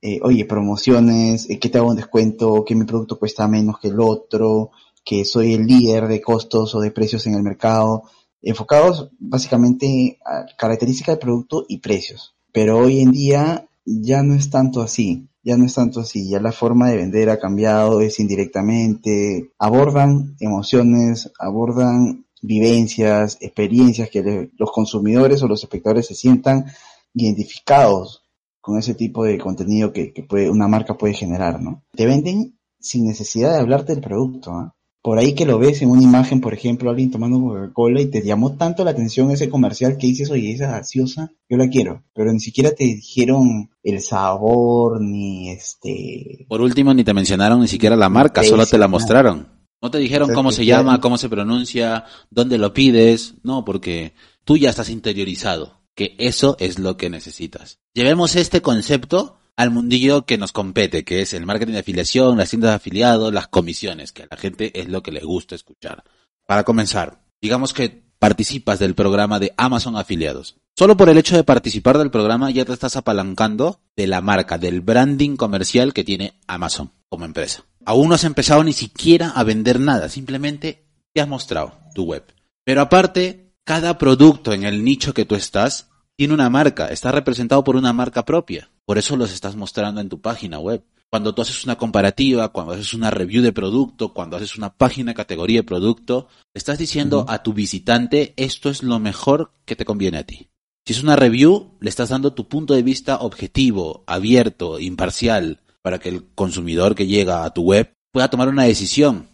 eh, 0.00 0.20
oye, 0.22 0.44
promociones, 0.46 1.50
eh, 1.50 1.58
que 1.58 1.68
te 1.68 1.78
hago 1.78 1.90
un 1.90 1.96
descuento, 1.96 2.64
que 2.64 2.74
mi 2.74 2.84
producto 2.84 3.18
cuesta 3.18 3.46
menos 3.48 3.78
que 3.80 3.88
el 3.88 4.00
otro, 4.00 4.70
que 5.04 5.24
soy 5.24 5.54
el 5.54 5.66
líder 5.66 6.08
de 6.08 6.20
costos 6.20 6.74
o 6.74 6.80
de 6.80 6.90
precios 6.90 7.26
en 7.26 7.34
el 7.34 7.42
mercado, 7.42 8.04
enfocados 8.42 9.10
básicamente 9.18 10.18
a 10.24 10.46
características 10.56 11.14
del 11.14 11.20
producto 11.20 11.64
y 11.68 11.78
precios. 11.78 12.34
Pero 12.52 12.78
hoy 12.78 13.00
en 13.00 13.12
día 13.12 13.68
ya 13.84 14.22
no 14.22 14.34
es 14.34 14.50
tanto 14.50 14.80
así, 14.82 15.28
ya 15.42 15.56
no 15.56 15.64
es 15.64 15.74
tanto 15.74 16.00
así, 16.00 16.28
ya 16.28 16.40
la 16.40 16.52
forma 16.52 16.90
de 16.90 16.96
vender 16.96 17.30
ha 17.30 17.38
cambiado, 17.38 18.00
es 18.00 18.20
indirectamente, 18.20 19.50
abordan 19.58 20.36
emociones, 20.40 21.32
abordan 21.38 22.26
vivencias, 22.42 23.38
experiencias 23.40 24.10
que 24.10 24.50
los 24.56 24.70
consumidores 24.70 25.42
o 25.42 25.48
los 25.48 25.62
espectadores 25.62 26.06
se 26.06 26.14
sientan 26.14 26.66
identificados 27.14 28.22
con 28.60 28.78
ese 28.78 28.94
tipo 28.94 29.24
de 29.24 29.38
contenido 29.38 29.92
que, 29.92 30.12
que 30.12 30.22
puede, 30.22 30.50
una 30.50 30.68
marca 30.68 30.96
puede 30.96 31.14
generar, 31.14 31.60
¿no? 31.60 31.84
Te 31.92 32.06
venden 32.06 32.58
sin 32.78 33.06
necesidad 33.06 33.52
de 33.52 33.60
hablarte 33.60 33.94
del 33.94 34.02
producto, 34.02 34.52
¿ah? 34.52 34.74
Por 35.08 35.18
ahí 35.18 35.32
que 35.32 35.46
lo 35.46 35.58
ves 35.58 35.80
en 35.80 35.88
una 35.88 36.02
imagen, 36.02 36.42
por 36.42 36.52
ejemplo, 36.52 36.90
alguien 36.90 37.10
tomando 37.10 37.40
Coca-Cola 37.40 38.02
y 38.02 38.10
te 38.10 38.22
llamó 38.22 38.58
tanto 38.58 38.84
la 38.84 38.90
atención 38.90 39.30
ese 39.30 39.48
comercial 39.48 39.96
que 39.96 40.06
dices, 40.06 40.30
oye, 40.30 40.52
esa 40.52 40.70
gaseosa, 40.70 41.32
yo 41.48 41.56
la 41.56 41.70
quiero. 41.70 42.04
Pero 42.12 42.30
ni 42.30 42.40
siquiera 42.40 42.72
te 42.72 42.84
dijeron 42.84 43.70
el 43.82 44.02
sabor, 44.02 45.00
ni 45.00 45.48
este... 45.48 46.44
Por 46.46 46.60
último, 46.60 46.92
ni 46.92 47.04
te 47.04 47.14
mencionaron 47.14 47.60
ni 47.62 47.68
siquiera 47.68 47.96
la 47.96 48.10
marca, 48.10 48.42
solo 48.42 48.66
te 48.66 48.76
la 48.76 48.86
mostraron. 48.86 49.48
No 49.80 49.90
te 49.90 49.96
dijeron 49.96 50.24
O 50.24 50.26
sea, 50.26 50.34
cómo 50.34 50.52
se 50.52 50.66
llama, 50.66 51.00
cómo 51.00 51.16
se 51.16 51.30
pronuncia, 51.30 52.04
dónde 52.28 52.58
lo 52.58 52.74
pides. 52.74 53.36
No, 53.42 53.64
porque 53.64 54.12
tú 54.44 54.58
ya 54.58 54.68
estás 54.68 54.90
interiorizado, 54.90 55.80
que 55.94 56.16
eso 56.18 56.54
es 56.60 56.78
lo 56.78 56.98
que 56.98 57.08
necesitas. 57.08 57.78
Llevemos 57.94 58.36
este 58.36 58.60
concepto 58.60 59.38
al 59.58 59.72
mundillo 59.72 60.24
que 60.24 60.38
nos 60.38 60.52
compete, 60.52 61.04
que 61.04 61.20
es 61.20 61.34
el 61.34 61.44
marketing 61.44 61.72
de 61.72 61.80
afiliación, 61.80 62.38
las 62.38 62.50
tiendas 62.50 62.70
de 62.70 62.76
afiliados, 62.76 63.34
las 63.34 63.48
comisiones, 63.48 64.12
que 64.12 64.22
a 64.22 64.28
la 64.30 64.36
gente 64.36 64.80
es 64.80 64.88
lo 64.88 65.02
que 65.02 65.10
le 65.10 65.18
gusta 65.18 65.56
escuchar. 65.56 66.04
Para 66.46 66.62
comenzar, 66.62 67.24
digamos 67.42 67.74
que 67.74 68.04
participas 68.20 68.78
del 68.78 68.94
programa 68.94 69.40
de 69.40 69.52
Amazon 69.56 69.96
Afiliados. 69.96 70.58
Solo 70.76 70.96
por 70.96 71.08
el 71.08 71.18
hecho 71.18 71.34
de 71.34 71.42
participar 71.42 71.98
del 71.98 72.12
programa 72.12 72.52
ya 72.52 72.64
te 72.64 72.72
estás 72.72 72.94
apalancando 72.94 73.80
de 73.96 74.06
la 74.06 74.20
marca, 74.20 74.58
del 74.58 74.80
branding 74.80 75.34
comercial 75.34 75.92
que 75.92 76.04
tiene 76.04 76.38
Amazon 76.46 76.92
como 77.08 77.24
empresa. 77.24 77.64
Aún 77.84 78.10
no 78.10 78.14
has 78.14 78.22
empezado 78.22 78.62
ni 78.62 78.72
siquiera 78.72 79.30
a 79.30 79.42
vender 79.42 79.80
nada, 79.80 80.08
simplemente 80.08 80.86
te 81.12 81.20
has 81.20 81.26
mostrado 81.26 81.80
tu 81.96 82.04
web. 82.04 82.24
Pero 82.64 82.80
aparte, 82.80 83.54
cada 83.64 83.98
producto 83.98 84.52
en 84.52 84.62
el 84.62 84.84
nicho 84.84 85.14
que 85.14 85.24
tú 85.24 85.34
estás 85.34 85.88
tiene 86.14 86.34
una 86.34 86.48
marca, 86.48 86.86
está 86.86 87.10
representado 87.10 87.64
por 87.64 87.74
una 87.74 87.92
marca 87.92 88.24
propia. 88.24 88.70
Por 88.88 88.96
eso 88.96 89.18
los 89.18 89.32
estás 89.34 89.54
mostrando 89.54 90.00
en 90.00 90.08
tu 90.08 90.22
página 90.22 90.58
web. 90.58 90.82
Cuando 91.10 91.34
tú 91.34 91.42
haces 91.42 91.62
una 91.62 91.76
comparativa, 91.76 92.48
cuando 92.48 92.72
haces 92.72 92.94
una 92.94 93.10
review 93.10 93.42
de 93.42 93.52
producto, 93.52 94.14
cuando 94.14 94.38
haces 94.38 94.56
una 94.56 94.72
página 94.72 95.12
categoría 95.12 95.58
de 95.58 95.64
producto, 95.64 96.28
estás 96.54 96.78
diciendo 96.78 97.26
a 97.28 97.42
tu 97.42 97.52
visitante 97.52 98.32
esto 98.38 98.70
es 98.70 98.82
lo 98.82 98.98
mejor 98.98 99.52
que 99.66 99.76
te 99.76 99.84
conviene 99.84 100.16
a 100.16 100.24
ti. 100.24 100.48
Si 100.86 100.94
es 100.94 101.02
una 101.02 101.16
review, 101.16 101.76
le 101.80 101.90
estás 101.90 102.08
dando 102.08 102.32
tu 102.32 102.48
punto 102.48 102.72
de 102.72 102.82
vista 102.82 103.18
objetivo, 103.18 104.04
abierto, 104.06 104.80
imparcial, 104.80 105.60
para 105.82 105.98
que 105.98 106.08
el 106.08 106.24
consumidor 106.34 106.94
que 106.94 107.06
llega 107.06 107.44
a 107.44 107.52
tu 107.52 107.64
web 107.64 107.92
pueda 108.10 108.30
tomar 108.30 108.48
una 108.48 108.64
decisión. 108.64 109.28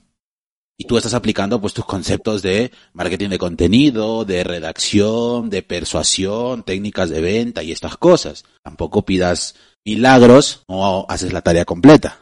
Y 0.76 0.86
tú 0.86 0.96
estás 0.96 1.14
aplicando 1.14 1.60
pues 1.60 1.72
tus 1.72 1.84
conceptos 1.84 2.42
de 2.42 2.72
marketing 2.94 3.28
de 3.28 3.38
contenido, 3.38 4.24
de 4.24 4.42
redacción, 4.42 5.48
de 5.48 5.62
persuasión, 5.62 6.64
técnicas 6.64 7.10
de 7.10 7.20
venta 7.20 7.62
y 7.62 7.70
estas 7.70 7.96
cosas. 7.96 8.44
Tampoco 8.62 9.02
pidas 9.02 9.54
milagros 9.84 10.64
o 10.66 11.06
haces 11.08 11.32
la 11.32 11.42
tarea 11.42 11.64
completa. 11.64 12.18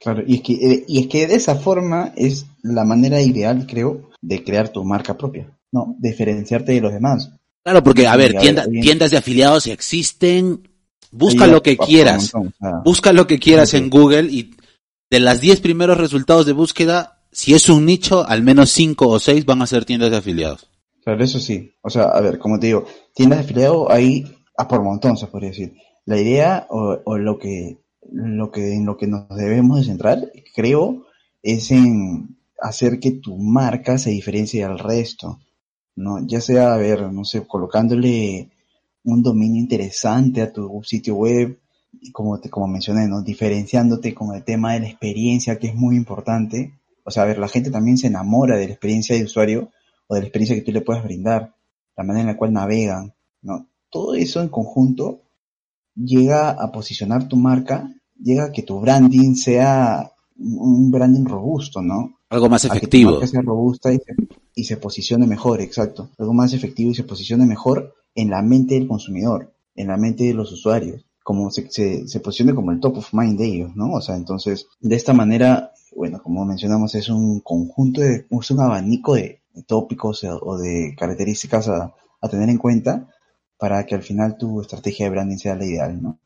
Claro, 0.00 0.22
y 0.26 0.34
es, 0.36 0.42
que, 0.42 0.52
eh, 0.52 0.84
y 0.86 1.00
es 1.00 1.06
que 1.06 1.26
de 1.26 1.34
esa 1.36 1.56
forma 1.56 2.12
es 2.14 2.44
la 2.62 2.84
manera 2.84 3.22
ideal, 3.22 3.66
creo, 3.66 4.10
de 4.20 4.44
crear 4.44 4.68
tu 4.68 4.84
marca 4.84 5.16
propia, 5.16 5.48
¿no? 5.72 5.96
Diferenciarte 5.98 6.72
de 6.72 6.80
los 6.82 6.92
demás. 6.92 7.30
Claro, 7.64 7.82
porque, 7.82 8.06
a 8.06 8.16
ver, 8.16 8.36
tienda- 8.36 8.66
tiendas 8.66 9.12
de 9.12 9.16
afiliados 9.16 9.66
existen. 9.66 10.68
Busca 11.10 11.46
lo 11.46 11.62
que 11.62 11.78
quieras. 11.78 12.32
Busca 12.84 13.14
lo 13.14 13.26
que 13.26 13.38
quieras 13.38 13.72
en 13.72 13.88
Google 13.88 14.24
y 14.30 14.50
de 15.10 15.20
las 15.20 15.40
10 15.40 15.60
primeros 15.60 15.96
resultados 15.96 16.44
de 16.44 16.52
búsqueda, 16.52 17.13
si 17.34 17.52
es 17.52 17.68
un 17.68 17.84
nicho, 17.84 18.26
al 18.26 18.42
menos 18.42 18.70
5 18.70 19.08
o 19.08 19.18
6 19.18 19.44
van 19.44 19.60
a 19.60 19.66
ser 19.66 19.84
tiendas 19.84 20.10
de 20.10 20.16
afiliados. 20.16 20.70
Claro, 21.02 21.22
eso 21.22 21.38
sí. 21.38 21.74
O 21.82 21.90
sea, 21.90 22.04
a 22.04 22.20
ver, 22.20 22.38
como 22.38 22.58
te 22.58 22.68
digo, 22.68 22.86
tiendas 23.12 23.40
de 23.40 23.44
afiliado 23.44 23.90
hay 23.90 24.24
por 24.68 24.82
montón, 24.82 25.16
se 25.16 25.26
podría 25.26 25.50
decir. 25.50 25.74
La 26.06 26.18
idea 26.18 26.66
o, 26.70 26.96
o 27.04 27.18
lo 27.18 27.38
que 27.38 27.78
lo 28.12 28.50
que 28.50 28.74
en 28.74 28.86
lo 28.86 28.96
que 28.96 29.06
nos 29.06 29.28
debemos 29.28 29.78
de 29.78 29.84
centrar, 29.84 30.32
creo, 30.54 31.06
es 31.42 31.70
en 31.70 32.36
hacer 32.60 33.00
que 33.00 33.10
tu 33.10 33.36
marca 33.36 33.98
se 33.98 34.10
diferencie 34.10 34.66
del 34.66 34.78
resto, 34.78 35.40
¿no? 35.96 36.24
Ya 36.26 36.40
sea, 36.40 36.74
a 36.74 36.76
ver, 36.76 37.12
no 37.12 37.24
sé, 37.24 37.46
colocándole 37.46 38.50
un 39.04 39.22
dominio 39.22 39.60
interesante 39.60 40.42
a 40.42 40.52
tu 40.52 40.82
sitio 40.84 41.16
web, 41.16 41.58
como 42.12 42.38
te, 42.40 42.48
como 42.50 42.68
mencioné, 42.68 43.08
¿no? 43.08 43.22
Diferenciándote 43.22 44.14
con 44.14 44.34
el 44.34 44.44
tema 44.44 44.74
de 44.74 44.80
la 44.80 44.88
experiencia, 44.88 45.58
que 45.58 45.68
es 45.68 45.74
muy 45.74 45.96
importante. 45.96 46.72
O 47.04 47.10
sea, 47.10 47.22
a 47.22 47.26
ver, 47.26 47.38
la 47.38 47.48
gente 47.48 47.70
también 47.70 47.98
se 47.98 48.06
enamora 48.06 48.56
de 48.56 48.66
la 48.66 48.72
experiencia 48.72 49.16
de 49.16 49.24
usuario 49.24 49.70
o 50.06 50.14
de 50.14 50.20
la 50.20 50.26
experiencia 50.26 50.56
que 50.56 50.62
tú 50.62 50.72
le 50.72 50.80
puedas 50.80 51.04
brindar, 51.04 51.54
la 51.96 52.04
manera 52.04 52.22
en 52.22 52.26
la 52.28 52.36
cual 52.36 52.52
navegan, 52.52 53.14
¿no? 53.42 53.68
Todo 53.90 54.14
eso 54.14 54.40
en 54.40 54.48
conjunto 54.48 55.20
llega 55.94 56.50
a 56.50 56.72
posicionar 56.72 57.28
tu 57.28 57.36
marca, 57.36 57.88
llega 58.20 58.46
a 58.46 58.52
que 58.52 58.62
tu 58.62 58.80
branding 58.80 59.34
sea 59.34 60.10
un 60.36 60.90
branding 60.90 61.24
robusto, 61.24 61.80
¿no? 61.82 62.18
Algo 62.30 62.48
más 62.48 62.64
A 62.64 62.68
que 62.68 62.72
tu 62.72 62.78
efectivo. 62.78 63.10
marca 63.12 63.26
sea 63.26 63.42
robusta 63.42 63.92
y 63.92 63.98
se, 63.98 64.14
y 64.54 64.64
se 64.64 64.76
posicione 64.76 65.26
mejor, 65.26 65.60
exacto. 65.60 66.10
Algo 66.18 66.32
más 66.34 66.52
efectivo 66.52 66.90
y 66.90 66.94
se 66.94 67.04
posicione 67.04 67.46
mejor 67.46 67.94
en 68.14 68.30
la 68.30 68.42
mente 68.42 68.74
del 68.74 68.88
consumidor, 68.88 69.52
en 69.76 69.88
la 69.88 69.96
mente 69.96 70.24
de 70.24 70.34
los 70.34 70.50
usuarios, 70.52 71.04
como 71.22 71.50
se, 71.50 71.70
se, 71.70 72.08
se 72.08 72.20
posicione 72.20 72.54
como 72.54 72.72
el 72.72 72.80
top 72.80 72.98
of 72.98 73.14
mind 73.14 73.38
de 73.38 73.46
ellos, 73.46 73.76
¿no? 73.76 73.92
O 73.92 74.00
sea, 74.00 74.16
entonces, 74.16 74.66
de 74.80 74.96
esta 74.96 75.12
manera, 75.12 75.72
bueno, 75.96 76.22
como 76.22 76.44
mencionamos, 76.44 76.94
es 76.94 77.08
un 77.08 77.40
conjunto 77.40 78.00
de, 78.00 78.26
es 78.30 78.50
un 78.50 78.60
abanico 78.60 79.14
de, 79.14 79.42
tópicos 79.66 80.24
o- 80.24 80.38
o 80.42 80.58
de 80.58 80.94
características 80.98 81.68
a, 81.68 81.94
a 82.20 82.28
tener 82.28 82.48
en 82.50 82.58
cuenta 82.58 83.08
para 83.58 83.84
que 83.86 83.94
al 83.94 84.02
final 84.02 84.36
tu 84.36 84.60
estrategia 84.60 85.06
de 85.06 85.10
branding 85.10 85.36
sea 85.38 85.54
la 85.54 85.64
ideal, 85.64 86.02
¿no? 86.02 86.18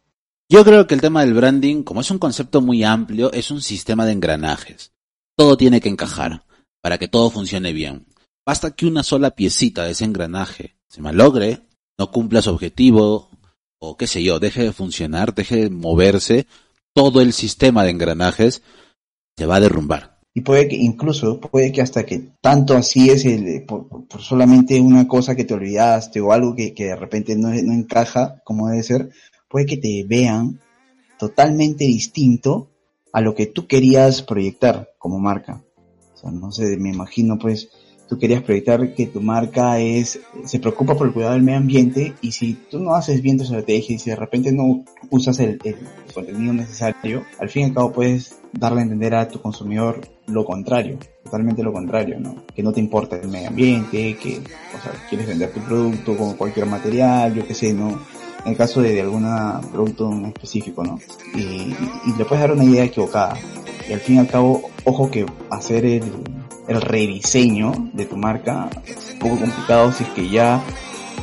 Yo 0.50 0.64
creo 0.64 0.86
que 0.86 0.94
el 0.94 1.02
tema 1.02 1.20
del 1.20 1.34
branding, 1.34 1.82
como 1.82 2.00
es 2.00 2.10
un 2.10 2.18
concepto 2.18 2.62
muy 2.62 2.82
amplio, 2.82 3.30
es 3.32 3.50
un 3.50 3.60
sistema 3.60 4.06
de 4.06 4.12
engranajes. 4.12 4.92
Todo 5.36 5.58
tiene 5.58 5.80
que 5.82 5.90
encajar 5.90 6.44
para 6.80 6.96
que 6.96 7.06
todo 7.06 7.28
funcione 7.30 7.72
bien. 7.74 8.06
Basta 8.46 8.70
que 8.70 8.86
una 8.86 9.02
sola 9.02 9.32
piecita 9.32 9.84
de 9.84 9.90
ese 9.90 10.04
engranaje 10.06 10.76
se 10.88 11.02
malogre, 11.02 11.60
no 11.98 12.10
cumpla 12.10 12.40
su 12.40 12.48
objetivo, 12.48 13.28
o 13.78 13.98
qué 13.98 14.06
sé 14.06 14.22
yo, 14.22 14.40
deje 14.40 14.62
de 14.62 14.72
funcionar, 14.72 15.34
deje 15.34 15.56
de 15.56 15.70
moverse, 15.70 16.46
todo 16.94 17.20
el 17.20 17.34
sistema 17.34 17.84
de 17.84 17.90
engranajes 17.90 18.62
se 19.38 19.46
va 19.46 19.56
a 19.56 19.60
derrumbar. 19.60 20.18
Y 20.34 20.40
puede 20.40 20.68
que 20.68 20.76
incluso, 20.76 21.40
puede 21.40 21.70
que 21.70 21.80
hasta 21.80 22.04
que 22.04 22.32
tanto 22.40 22.76
así 22.76 23.08
es 23.10 23.24
el, 23.24 23.64
por, 23.64 24.06
solamente 24.18 24.80
una 24.80 25.06
cosa 25.06 25.36
que 25.36 25.44
te 25.44 25.54
olvidaste 25.54 26.20
o 26.20 26.32
algo 26.32 26.56
que, 26.56 26.74
que 26.74 26.86
de 26.86 26.96
repente 26.96 27.36
no, 27.36 27.48
no 27.48 27.72
encaja 27.72 28.42
como 28.44 28.68
debe 28.68 28.82
ser, 28.82 29.10
puede 29.48 29.66
que 29.66 29.76
te 29.76 30.04
vean 30.06 30.60
totalmente 31.18 31.84
distinto 31.84 32.68
a 33.12 33.20
lo 33.20 33.34
que 33.34 33.46
tú 33.46 33.66
querías 33.66 34.22
proyectar 34.22 34.90
como 34.98 35.20
marca. 35.20 35.62
O 36.14 36.16
sea, 36.16 36.30
no 36.32 36.50
sé, 36.50 36.76
me 36.76 36.90
imagino 36.90 37.38
pues 37.38 37.68
tú 38.08 38.18
querías 38.18 38.42
proyectar 38.42 38.94
que 38.94 39.06
tu 39.06 39.20
marca 39.20 39.78
es 39.78 40.20
se 40.44 40.58
preocupa 40.58 40.96
por 40.96 41.06
el 41.06 41.12
cuidado 41.12 41.34
del 41.34 41.42
medio 41.42 41.58
ambiente 41.58 42.14
y 42.22 42.32
si 42.32 42.54
tú 42.54 42.80
no 42.80 42.94
haces 42.94 43.20
bien 43.20 43.36
tu 43.36 43.44
estrategia 43.44 43.94
y 43.94 43.98
si 43.98 44.10
de 44.10 44.16
repente 44.16 44.50
no 44.50 44.84
usas 45.10 45.38
el, 45.40 45.60
contenido 46.14 46.52
necesario, 46.52 47.24
al 47.38 47.48
fin 47.50 47.62
y 47.62 47.64
al 47.66 47.74
cabo 47.74 47.92
puedes 47.92 48.36
darle 48.52 48.80
a 48.80 48.84
entender 48.84 49.14
a 49.14 49.28
tu 49.28 49.40
consumidor 49.40 50.00
lo 50.26 50.44
contrario, 50.44 50.98
totalmente 51.22 51.62
lo 51.62 51.72
contrario, 51.72 52.18
¿no? 52.18 52.44
Que 52.54 52.62
no 52.62 52.72
te 52.72 52.80
importa 52.80 53.16
el 53.16 53.28
medio 53.28 53.48
ambiente, 53.48 54.16
que, 54.16 54.38
o 54.38 54.82
sea, 54.82 54.92
quieres 55.08 55.26
vender 55.26 55.52
tu 55.52 55.60
producto 55.60 56.16
con 56.16 56.34
cualquier 56.34 56.66
material, 56.66 57.34
yo 57.34 57.46
qué 57.46 57.54
sé, 57.54 57.72
¿no? 57.72 58.00
En 58.44 58.52
el 58.52 58.56
caso 58.56 58.80
de, 58.80 58.94
de 58.94 59.00
algún 59.02 59.26
producto 59.70 60.10
en 60.10 60.26
específico, 60.26 60.82
¿no? 60.82 60.98
Y, 61.34 61.40
y 61.40 62.16
le 62.16 62.24
puedes 62.24 62.40
dar 62.40 62.52
una 62.52 62.64
idea 62.64 62.84
equivocada. 62.84 63.36
Y 63.88 63.92
al 63.92 64.00
fin 64.00 64.16
y 64.16 64.18
al 64.18 64.28
cabo, 64.28 64.62
ojo 64.84 65.10
que 65.10 65.24
hacer 65.50 65.84
el, 65.86 66.02
el 66.68 66.80
rediseño 66.80 67.72
de 67.92 68.04
tu 68.04 68.16
marca 68.16 68.68
es 68.86 69.12
un 69.14 69.18
poco 69.18 69.40
complicado 69.40 69.90
si 69.92 70.04
es 70.04 70.10
que 70.10 70.28
ya 70.28 70.62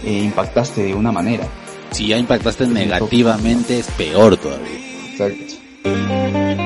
eh, 0.03 0.21
impactaste 0.23 0.83
de 0.83 0.93
una 0.93 1.11
manera. 1.11 1.47
Si 1.91 2.07
ya 2.07 2.17
impactaste 2.17 2.67
negativamente 2.67 3.79
es 3.79 3.87
peor 3.91 4.37
todavía. 4.37 4.79
Exacto. 5.11 6.64